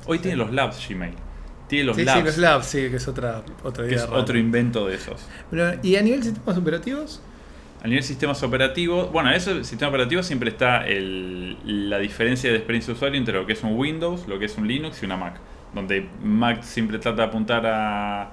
Hoy 0.07 0.19
tiene 0.19 0.35
los 0.35 0.51
labs 0.51 0.85
Gmail. 0.89 1.13
Tiene 1.73 1.85
los 1.85 1.95
sí, 1.95 2.01
sí, 2.03 2.05
labs. 2.05 2.25
los 2.25 2.37
labs, 2.37 2.65
sí, 2.67 2.77
que 2.89 2.95
es 2.97 3.07
otra, 3.07 3.43
otra 3.63 3.83
que 3.83 3.89
idea 3.91 4.03
es 4.03 4.09
rara. 4.09 4.21
otro 4.21 4.37
invento 4.37 4.87
de 4.87 4.95
esos. 4.95 5.21
¿Y 5.81 5.95
a 5.95 6.01
nivel 6.01 6.19
de 6.21 6.27
sistemas 6.29 6.57
operativos? 6.57 7.21
A 7.81 7.87
nivel 7.87 8.01
de 8.01 8.07
sistemas 8.07 8.41
operativos, 8.43 9.11
bueno, 9.11 9.31
eso 9.31 9.51
el 9.51 9.65
sistema 9.65 9.89
operativo 9.89 10.23
siempre 10.23 10.49
está 10.49 10.87
el- 10.87 11.89
la 11.89 11.99
diferencia 11.99 12.49
de 12.49 12.55
experiencia 12.57 12.93
de 12.93 12.97
usuario 12.97 13.17
entre 13.17 13.33
lo 13.33 13.45
que 13.45 13.53
es 13.53 13.63
un 13.63 13.73
Windows, 13.77 14.27
lo 14.27 14.39
que 14.39 14.45
es 14.45 14.57
un 14.57 14.67
Linux 14.67 15.01
y 15.01 15.05
una 15.05 15.17
Mac. 15.17 15.35
Donde 15.75 16.07
Mac 16.23 16.61
siempre 16.63 16.99
trata 16.99 17.23
de 17.23 17.27
apuntar 17.27 17.65
a, 17.65 18.29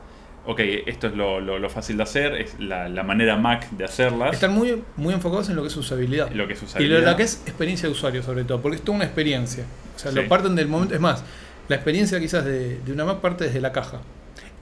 ok, 0.47 0.61
esto 0.87 1.09
es 1.09 1.15
lo, 1.15 1.41
lo- 1.41 1.59
lo 1.59 1.69
fácil 1.71 1.97
de 1.97 2.03
hacer, 2.05 2.35
es 2.35 2.61
la, 2.61 2.89
la 2.89 3.03
manera 3.03 3.37
Mac 3.37 3.69
de 3.71 3.85
hacerlas. 3.85 4.35
Están 4.35 4.53
muy, 4.53 4.83
muy 4.97 5.15
enfocados 5.15 5.49
en 5.49 5.57
lo 5.57 5.63
que 5.63 5.69
es 5.69 5.77
usabilidad. 5.77 6.31
Lo 6.33 6.47
que 6.47 6.53
es 6.53 6.63
Y 6.63 6.67
usabilidad. 6.67 7.01
lo, 7.01 7.11
lo 7.11 7.17
que 7.17 7.23
es 7.25 7.43
experiencia 7.47 7.89
de 7.89 7.93
usuario, 7.95 8.23
sobre 8.23 8.45
todo, 8.45 8.61
porque 8.61 8.77
es 8.77 8.83
toda 8.83 8.97
una 8.97 9.05
experiencia. 9.07 9.65
O 9.97 9.99
sea, 9.99 10.13
Sí. 10.13 10.17
lo 10.17 10.29
parten 10.29 10.55
del 10.55 10.69
momento. 10.69 10.95
Es 10.95 11.01
más, 11.01 11.25
la 11.71 11.77
experiencia 11.77 12.21
quizás 12.21 12.45
de, 12.45 12.79
de 12.81 12.93
una 12.93 13.05
Mac 13.07 13.21
parte 13.21 13.45
desde 13.45 13.61
la 13.61 13.73
caja. 13.73 14.01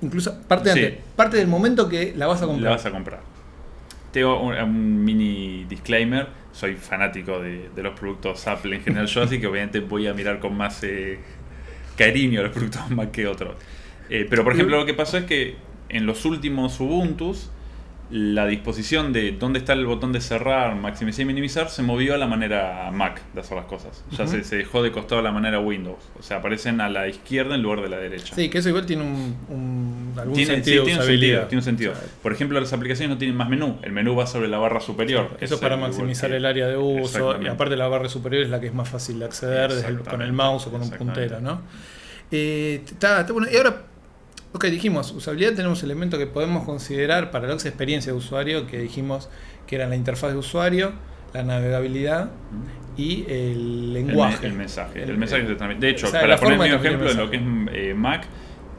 Incluso 0.01 0.41
parte, 0.43 0.73
Sí. 0.73 0.79
antes, 0.85 0.99
parte 1.17 1.37
del 1.39 1.49
momento 1.49 1.89
que 1.89 2.15
la 2.17 2.27
vas 2.29 2.41
a 2.43 2.47
comprar. 2.47 2.65
La 2.65 2.71
vas 2.77 2.87
a 2.87 2.91
comprar. 2.93 3.21
Tengo 4.13 4.41
un, 4.41 4.55
un 4.55 5.05
mini 5.05 5.65
disclaimer. 5.69 6.29
Soy 6.53 6.75
fanático 6.77 7.41
de, 7.41 7.69
de 7.75 7.83
los 7.83 7.99
productos 7.99 8.47
Apple 8.47 8.77
en 8.77 8.83
general 8.83 9.07
yo, 9.07 9.23
así 9.23 9.41
que 9.41 9.47
obviamente 9.47 9.81
voy 9.81 10.07
a 10.07 10.15
mirar 10.15 10.39
con 10.41 10.57
más 10.57 10.83
eh, 10.85 11.19
cariño 11.97 12.43
los 12.43 12.53
productos 12.53 12.91
Mac 12.91 13.11
que 13.11 13.27
otros. 13.27 13.57
Eh, 14.11 14.27
pero 14.29 14.45
por 14.45 14.53
ejemplo 14.55 14.77
lo 14.79 14.87
que 14.87 14.95
pasó 14.95 15.19
es 15.19 15.25
que 15.25 15.57
en 15.89 16.07
los 16.07 16.25
últimos 16.25 16.79
Ubuntus 16.81 17.51
la 18.11 18.47
disposición 18.47 19.13
de 19.13 19.33
dónde 19.33 19.59
está 19.59 19.75
el 19.75 19.85
botón 19.85 20.13
de 20.13 20.21
cerrar, 20.23 20.75
maximizar 20.77 21.21
y 21.23 21.25
minimizar 21.27 21.69
se 21.69 21.83
movió 21.83 22.15
a 22.15 22.19
la 22.19 22.27
manera 22.27 22.91
Mac 22.91 23.21
de 23.35 23.41
hacer 23.41 23.57
las 23.59 23.67
cosas. 23.67 24.03
Ya 24.17 24.27
se, 24.27 24.45
se 24.45 24.57
dejó 24.57 24.83
de 24.83 24.91
costado 24.93 25.21
la 25.21 25.31
manera 25.31 25.61
Windows. 25.61 25.99
O 26.19 26.23
sea, 26.23 26.39
aparecen 26.39 26.81
a 26.81 26.89
la 26.89 27.07
izquierda 27.07 27.55
en 27.55 27.63
lugar 27.63 27.83
de 27.83 27.91
la 27.91 27.99
derecha. 27.99 28.35
Sí, 28.35 28.49
que 28.49 28.59
eso 28.59 28.71
igual 28.71 28.87
tiene 28.87 29.03
un, 29.03 29.37
un- 29.51 30.13
algún 30.19 30.35
Tiene, 30.35 30.49
sí, 30.51 30.55
sentido 30.55 30.85
de 30.85 30.91
tiene 30.91 31.01
un 31.01 31.07
sentido, 31.07 31.43
tiene 31.49 31.59
un 31.61 31.65
sentido. 31.65 31.93
O 31.93 31.95
sea, 31.97 32.05
Por 32.23 32.33
ejemplo, 32.33 32.59
las 32.59 32.73
aplicaciones 32.73 33.11
no 33.11 33.19
tienen 33.19 33.37
más 33.37 33.49
menú. 33.51 33.79
El 33.83 33.93
menú 33.93 34.17
va 34.17 34.27
sobre 34.27 34.49
la 34.49 34.57
barra 34.59 34.81
superior. 34.81 35.37
Eso 35.41 35.57
es 35.57 35.61
para 35.61 35.77
maximizar 35.77 36.33
el 36.33 36.47
área 36.47 36.67
de 36.67 36.77
uso 36.79 37.41
y 37.43 37.47
aparte 37.47 37.77
la 37.77 37.89
barra 37.89 38.09
superior 38.09 38.43
es 38.43 38.49
la 38.49 38.59
que 38.59 38.69
es 38.69 38.75
más 38.75 38.89
fácil 38.89 39.19
de 39.19 39.27
acceder 39.27 39.73
desde 39.73 39.89
el- 39.89 40.01
con 40.01 40.23
el 40.23 40.33
mouse 40.33 40.67
o 40.67 40.71
con 40.71 40.81
un 40.81 40.91
puntero, 40.91 41.41
¿no? 41.41 41.61
Eh, 42.31 42.85
bueno. 43.33 43.47
Y 43.53 43.57
ahora, 43.57 43.83
ok, 44.53 44.65
dijimos, 44.67 45.13
usabilidad 45.13 45.55
tenemos 45.55 45.83
elementos 45.83 46.19
que 46.19 46.27
podemos 46.27 46.65
considerar 46.65 47.31
para 47.31 47.47
es 47.47 47.65
experiencia 47.67 48.13
de 48.13 48.19
usuario, 48.19 48.67
que 48.67 48.79
dijimos 48.79 49.29
que 49.67 49.77
eran 49.77 49.91
la 49.91 49.97
interfaz 49.97 50.33
de 50.33 50.39
usuario, 50.39 50.93
la 51.35 51.43
navegabilidad 51.43 52.31
y 52.97 53.25
el 53.29 53.33
El, 53.33 53.93
lenguaje. 53.95 54.47
el 54.47 54.55
mensaje. 54.55 55.03
El, 55.03 55.11
El- 55.11 55.19
mensaje 55.19 55.43
transmite. 55.55 55.87
De 55.87 55.93
hecho, 55.93 56.07
o 56.07 56.11
sea, 56.11 56.21
para 56.21 56.35
la 56.35 56.41
poner 56.41 56.59
mi 56.59 56.69
de 56.71 56.77
ejemplo 56.89 57.07
el 57.11 57.13
en 57.13 57.19
lo 57.19 57.31
que 57.31 57.37
es 57.37 57.91
eh, 57.91 57.95
Mac, 57.95 58.25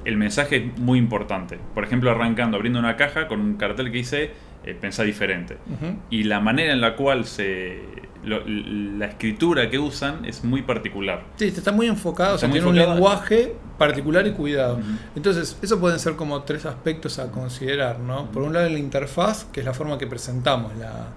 el 0.05 0.17
mensaje 0.17 0.55
es 0.73 0.77
muy 0.79 0.97
importante. 0.97 1.59
Por 1.75 1.83
ejemplo, 1.83 2.09
arrancando, 2.09 2.57
abriendo 2.57 2.79
una 2.79 2.95
caja 2.95 3.27
con 3.27 3.39
un 3.39 3.55
cartel 3.57 3.91
que 3.91 3.97
dice 3.97 4.31
eh, 4.69 4.77
pensá 4.79 5.03
diferente. 5.03 5.57
Ujú. 5.67 5.95
Y 6.09 6.23
la 6.23 6.39
manera 6.39 6.73
en 6.73 6.81
la 6.81 6.95
cual 6.95 7.25
se. 7.25 7.79
lo- 8.23 8.43
la 8.45 9.05
escritura 9.05 9.69
que 9.69 9.79
usan 9.79 10.25
es 10.25 10.43
muy 10.43 10.61
particular. 10.61 11.23
Sí, 11.37 11.45
está 11.45 11.71
muy 11.71 11.87
enfocado, 11.87 12.33
o 12.33 12.35
Está 12.35 12.47
sea, 12.47 12.49
muy 12.49 12.55
tiene 12.59 12.69
un 12.69 12.75
enfocado. 12.77 12.95
lenguaje 12.95 13.55
particular 13.77 14.27
y 14.27 14.31
cuidado. 14.31 14.75
Ujú. 14.75 14.85
Entonces, 15.15 15.57
eso 15.61 15.79
pueden 15.79 15.99
ser 15.99 16.15
como 16.17 16.43
tres 16.43 16.65
aspectos 16.65 17.17
a 17.19 17.31
considerar, 17.31 17.99
¿no? 17.99 18.29
Por 18.31 18.43
un 18.43 18.51
lado, 18.53 18.67
la 18.69 18.77
interfaz, 18.77 19.45
que 19.45 19.61
es 19.61 19.65
la 19.65 19.73
forma 19.73 19.97
que 19.97 20.05
presentamos 20.05 20.75
la, 20.77 21.07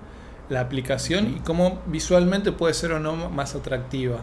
la 0.48 0.60
aplicación 0.60 1.34
y 1.36 1.40
cómo 1.40 1.82
visualmente 1.86 2.52
puede 2.52 2.72
ser 2.74 2.92
o 2.92 3.00
no 3.00 3.30
más 3.30 3.56
atractiva. 3.56 4.18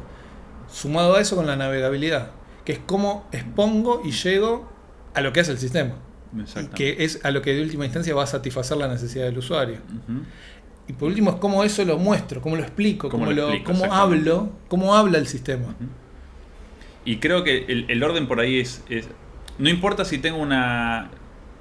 Sumado 0.72 1.16
a 1.18 1.20
eso 1.22 1.36
con 1.36 1.48
la 1.48 1.56
navegabilidad, 1.58 2.32
que 2.64 2.72
es 2.74 2.80
cómo 2.86 3.28
expongo 3.34 4.02
y 4.06 4.12
llego 4.12 4.70
a 5.16 5.22
lo 5.22 5.34
que 5.34 5.42
hace 5.42 5.52
el 5.52 5.58
sistema. 5.58 5.96
Y 6.64 6.68
que 6.76 7.04
es 7.04 7.24
a 7.26 7.32
lo 7.32 7.42
que 7.42 7.54
de 7.54 7.62
última 7.62 7.86
instancia 7.86 8.14
va 8.16 8.24
a 8.24 8.28
satisfacer 8.28 8.78
la 8.78 8.88
necesidad 8.88 9.26
del 9.26 9.38
usuario. 9.38 9.78
Y 10.88 10.94
por 10.94 11.08
último 11.10 11.30
es 11.32 11.36
cómo 11.38 11.64
eso 11.64 11.86
lo 11.86 11.98
muestro, 11.98 12.42
cómo 12.42 12.56
lo 12.56 12.64
explico, 12.64 13.10
Cómo 13.10 13.26
cómo, 13.26 13.36
lo 13.36 13.50
explico, 13.50 13.72
cómo 13.72 13.94
hablo, 13.94 14.52
cómo 14.68 14.96
habla 14.96 15.18
el 15.20 15.28
sistema. 15.28 15.76
Y 17.06 17.18
creo 17.18 17.44
que 17.44 17.66
el, 17.68 17.86
el 17.90 18.04
orden 18.04 18.28
por 18.28 18.40
ahí 18.40 18.60
es, 18.60 18.84
es- 18.90 19.08
No 19.58 19.70
importa 19.70 20.06
si 20.06 20.18
tengo 20.20 20.38
una... 20.40 21.10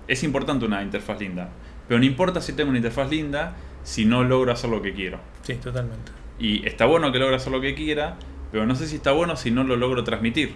Es 0.07 0.23
importante 0.23 0.65
una 0.65 0.83
interfaz 0.83 1.21
linda. 1.21 1.51
Pero 1.87 2.01
no 2.01 2.07
importa 2.07 2.41
si 2.41 2.53
tengo 2.55 2.71
una 2.71 2.79
interfaz 2.79 3.11
linda 3.11 3.55
si 3.83 4.05
no 4.05 4.25
logro 4.25 4.53
hacer 4.53 4.71
lo 4.71 4.83
que 4.83 4.93
quiero. 4.95 5.19
Sí, 5.43 5.55
totalmente. 5.55 6.13
Y 6.39 6.67
está 6.67 6.87
bueno 6.87 7.11
que 7.13 7.19
logre 7.19 7.37
hacer 7.37 7.53
lo 7.53 7.61
que 7.61 7.75
quiera, 7.75 8.17
pero 8.53 8.65
no 8.67 8.75
sé 8.77 8.87
si 8.87 8.97
está 8.97 9.13
bueno 9.13 9.37
si 9.37 9.51
no 9.51 9.65
lo 9.65 9.77
logro 9.77 10.05
transmitir. 10.05 10.55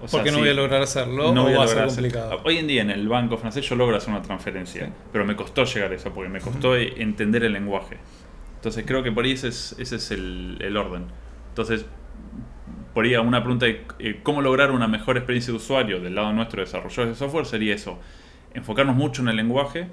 O 0.00 0.08
sea, 0.08 0.18
Porque 0.18 0.30
no 0.30 0.38
voy 0.40 0.48
a 0.50 0.54
lograr 0.54 0.82
hacerlo 0.82 1.32
no 1.32 1.40
o 1.42 1.44
voy 1.44 1.54
a 1.54 1.58
va 1.58 1.64
a 1.64 1.68
ser 1.68 1.78
hacer- 1.78 1.94
complicado. 2.02 2.40
Hoy 2.44 2.58
en 2.58 2.66
día 2.66 2.82
en 2.82 2.90
el 2.90 3.08
banco 3.08 3.38
francés 3.38 3.66
yo 3.68 3.76
logro 3.76 3.96
hacer 3.96 4.10
una 4.10 4.22
transferencia, 4.22 4.86
Sí. 4.86 4.92
pero 5.12 5.24
me 5.24 5.34
costó 5.36 5.64
llegar 5.64 5.90
a 5.90 5.94
eso, 5.94 6.12
porque 6.12 6.28
me 6.28 6.40
costó 6.40 6.76
entender 6.76 7.44
el 7.44 7.52
lenguaje. 7.54 7.96
Entonces 8.56 8.84
creo 8.86 9.02
que 9.02 9.10
por 9.12 9.24
ahí 9.24 9.32
ese 9.32 9.48
es, 9.48 9.74
ese 9.78 9.96
es 9.96 10.10
el, 10.10 10.58
el 10.60 10.76
orden. 10.76 11.04
Entonces, 11.48 11.86
por 12.92 13.04
ahí 13.04 13.14
una 13.16 13.42
pregunta 13.42 13.66
de 13.66 13.84
eh, 13.98 14.20
cómo 14.22 14.42
lograr 14.42 14.70
una 14.70 14.86
mejor 14.88 15.16
experiencia 15.16 15.50
de 15.52 15.56
usuario 15.58 16.00
del 16.00 16.14
lado 16.14 16.32
nuestro 16.32 16.60
de 16.60 16.66
desarrolladores 16.66 17.10
de 17.10 17.14
software 17.14 17.46
sería 17.46 17.74
eso, 17.74 17.98
enfocarnos 18.54 18.96
mucho 18.96 19.22
en 19.22 19.28
el 19.28 19.36
lenguaje, 19.36 19.86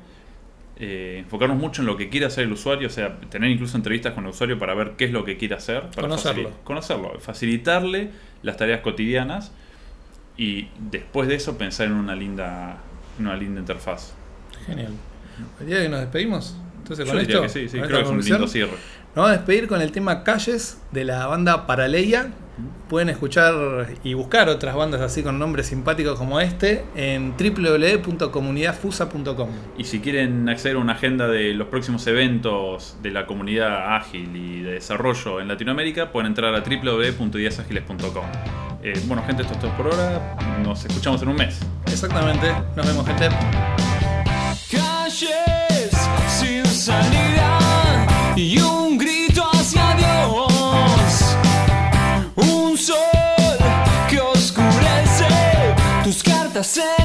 eh, 0.77 1.17
enfocarnos 1.19 1.57
mucho 1.57 1.81
en 1.81 1.85
lo 1.87 1.97
que 1.97 2.09
quiere 2.09 2.25
hacer 2.25 2.45
el 2.45 2.51
usuario, 2.53 2.87
o 2.87 2.91
sea, 2.91 3.19
tener 3.29 3.49
incluso 3.51 3.77
entrevistas 3.77 4.13
con 4.13 4.23
el 4.23 4.31
usuario 4.31 4.57
para 4.57 4.73
ver 4.73 4.93
qué 4.97 5.05
es 5.05 5.11
lo 5.11 5.23
que 5.23 5.37
quiere 5.37 5.55
hacer. 5.55 5.81
Para 5.89 6.01
Conocerlo. 6.07 6.51
conocerlo, 6.63 7.19
facilitarle 7.19 8.09
las 8.41 8.57
tareas 8.57 8.81
cotidianas 8.81 9.53
y 10.37 10.69
después 10.91 11.27
de 11.27 11.35
eso 11.35 11.57
pensar 11.57 11.87
en 11.87 11.93
una 11.93 12.15
linda, 12.15 12.77
una 13.19 13.35
linda 13.35 13.59
interfaz. 13.59 14.13
Genial. 14.65 14.93
El 15.59 15.65
día 15.65 15.81
que 15.81 15.89
nos 15.89 15.99
despedimos, 15.99 16.55
entonces 16.77 17.05
Yo 17.05 17.11
con 17.13 17.19
diría 17.21 17.35
esto, 17.35 17.43
que 17.47 17.49
sí, 17.49 17.67
sí, 17.69 17.79
creo 17.79 17.97
que 17.99 18.03
es 18.03 18.09
un 18.09 18.21
lindo 18.21 18.47
cierre. 18.47 18.71
nos 18.71 19.15
vamos 19.15 19.31
a 19.31 19.33
despedir 19.33 19.67
con 19.67 19.81
el 19.81 19.91
tema 19.91 20.23
Calles 20.23 20.79
de 20.91 21.03
la 21.05 21.25
banda 21.27 21.65
Paraleia. 21.67 22.31
Pueden 22.87 23.09
escuchar 23.09 23.87
y 24.03 24.13
buscar 24.13 24.47
otras 24.47 24.75
bandas 24.75 25.01
así 25.01 25.23
con 25.23 25.39
nombres 25.39 25.65
simpáticos 25.65 26.19
como 26.19 26.39
este 26.39 26.83
en 26.95 27.33
www.comunidadfusa.com. 27.35 29.49
Y 29.75 29.85
si 29.85 30.01
quieren 30.01 30.47
acceder 30.47 30.77
a 30.77 30.79
una 30.79 30.93
agenda 30.93 31.27
de 31.27 31.55
los 31.55 31.69
próximos 31.69 32.05
eventos 32.05 32.95
de 33.01 33.09
la 33.09 33.25
comunidad 33.25 33.95
ágil 33.95 34.35
y 34.35 34.61
de 34.61 34.73
desarrollo 34.73 35.41
en 35.41 35.47
Latinoamérica, 35.47 36.11
pueden 36.11 36.27
entrar 36.27 36.53
a 36.53 36.59
www.ideasagiles.com. 36.59 38.72
Eh, 38.85 39.01
bueno, 39.07 39.23
gente, 39.25 39.43
esto 39.43 39.53
es 39.53 39.59
todo 39.61 39.71
por 39.77 39.85
ahora. 39.85 40.35
Nos 40.61 40.83
escuchamos 40.83 41.21
en 41.21 41.29
un 41.29 41.37
mes. 41.37 41.57
Exactamente. 41.85 42.53
Nos 42.75 42.85
vemos, 42.85 43.05
gente. 43.07 43.29
calles 44.69 45.91
sin 46.27 46.65
salida 46.65 47.59
y 48.35 48.59
un 48.59 48.97
grito 48.97 49.49
hacia 49.53 49.95
Dios. 49.95 51.37
Un 52.35 52.77
sol 52.77 52.97
que 54.09 54.19
oscurece 54.19 55.27
tus 56.03 56.21
cartas 56.21 56.77
en 56.77 57.02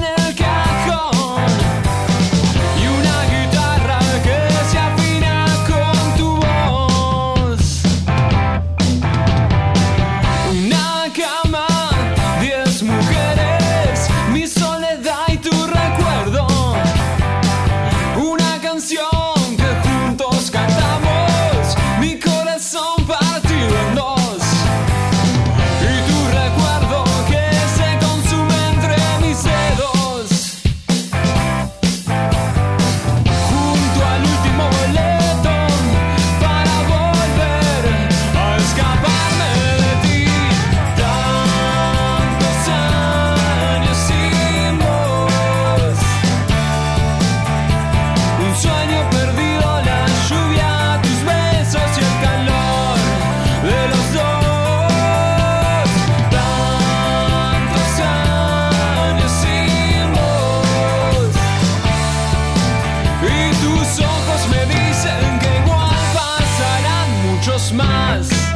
más. 67.73 68.48